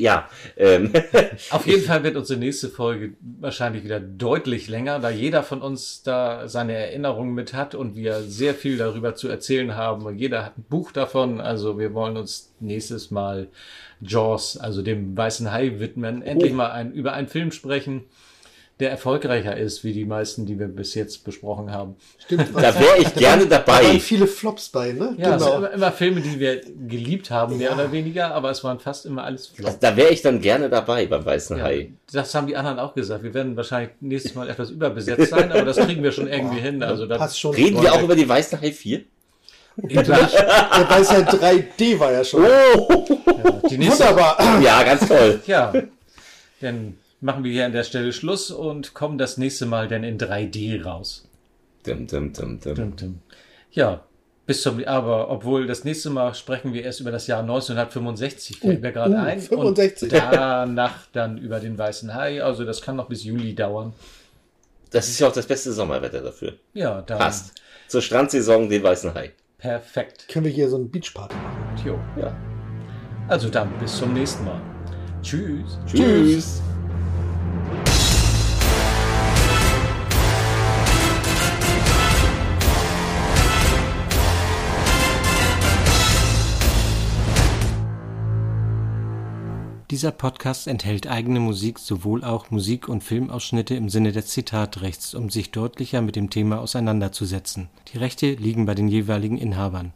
[0.00, 0.92] Ja, ähm,
[1.50, 6.02] Auf jeden Fall wird unsere nächste Folge wahrscheinlich wieder deutlich länger, da jeder von uns
[6.02, 10.44] da seine Erinnerungen mit hat und wir sehr viel darüber zu erzählen haben und jeder
[10.44, 11.40] hat ein Buch davon.
[11.40, 13.48] Also wir wollen uns nächstes Mal
[14.00, 18.04] Jaws, also dem weißen Hai widmen, endlich mal ein, über einen Film sprechen,
[18.80, 21.96] der erfolgreicher ist, wie die meisten, die wir bis jetzt besprochen haben.
[22.18, 22.50] Stimmt.
[22.54, 24.00] da wäre ich gerne Da waren dabei.
[24.00, 25.14] viele Flops bei, ne?
[25.18, 25.66] Ja, es sind genau.
[25.66, 29.48] immer, Filme, die wir geliebt haben, mehr oder weniger, aber es waren fast immer alles
[29.48, 29.80] Flops.
[29.80, 31.92] Da wäre ich dann gerne dabei beim Weißen Ja, Hai.
[32.12, 33.24] das haben die anderen auch gesagt.
[33.24, 36.82] Wir werden wahrscheinlich nächstes Mal etwas überbesetzt sein, aber das kriegen wir schon irgendwie hin.
[36.82, 37.54] Also da Passt schon.
[37.54, 39.00] Reden wir auch über die Weißen Hai 4?
[39.76, 40.08] über Der
[40.88, 42.44] Weißer 3D war ja schon.
[42.44, 43.04] Oh!
[43.68, 44.60] die nächste, Wunderbar.
[44.60, 45.40] Ja, ganz toll.
[45.46, 45.72] Ja,
[46.60, 50.18] dann machen wir hier an der Stelle Schluss und kommen das nächste Mal dann in
[50.18, 51.28] 3D raus.
[51.84, 52.74] Dum, dum, dum, dum.
[52.74, 53.18] Dum, dum.
[53.70, 54.04] Ja,
[54.48, 58.80] bis zum, aber obwohl das nächste Mal sprechen wir erst über das Jahr 1965, fällt
[58.80, 59.40] mir gerade uh, ein.
[59.40, 60.10] 65.
[60.10, 62.42] Und danach dann über den Weißen Hai.
[62.42, 63.92] Also das kann noch bis Juli dauern.
[64.90, 66.54] Das ist ja auch das beste Sommerwetter dafür.
[66.72, 67.60] Ja, dann Passt.
[67.88, 69.32] Zur Strandsaison den Weißen Hai.
[69.58, 70.28] perfekt.
[70.28, 71.82] Können wir hier so einen Beachparty machen?
[71.84, 71.98] Jo.
[72.18, 72.34] Ja.
[73.28, 74.62] Also dann bis zum nächsten Mal.
[75.22, 75.78] Tschüss.
[75.86, 76.62] Tschüss.
[89.98, 95.28] Dieser Podcast enthält eigene Musik, sowohl auch Musik- und Filmausschnitte im Sinne des Zitatrechts, um
[95.28, 97.68] sich deutlicher mit dem Thema auseinanderzusetzen.
[97.92, 99.92] Die Rechte liegen bei den jeweiligen Inhabern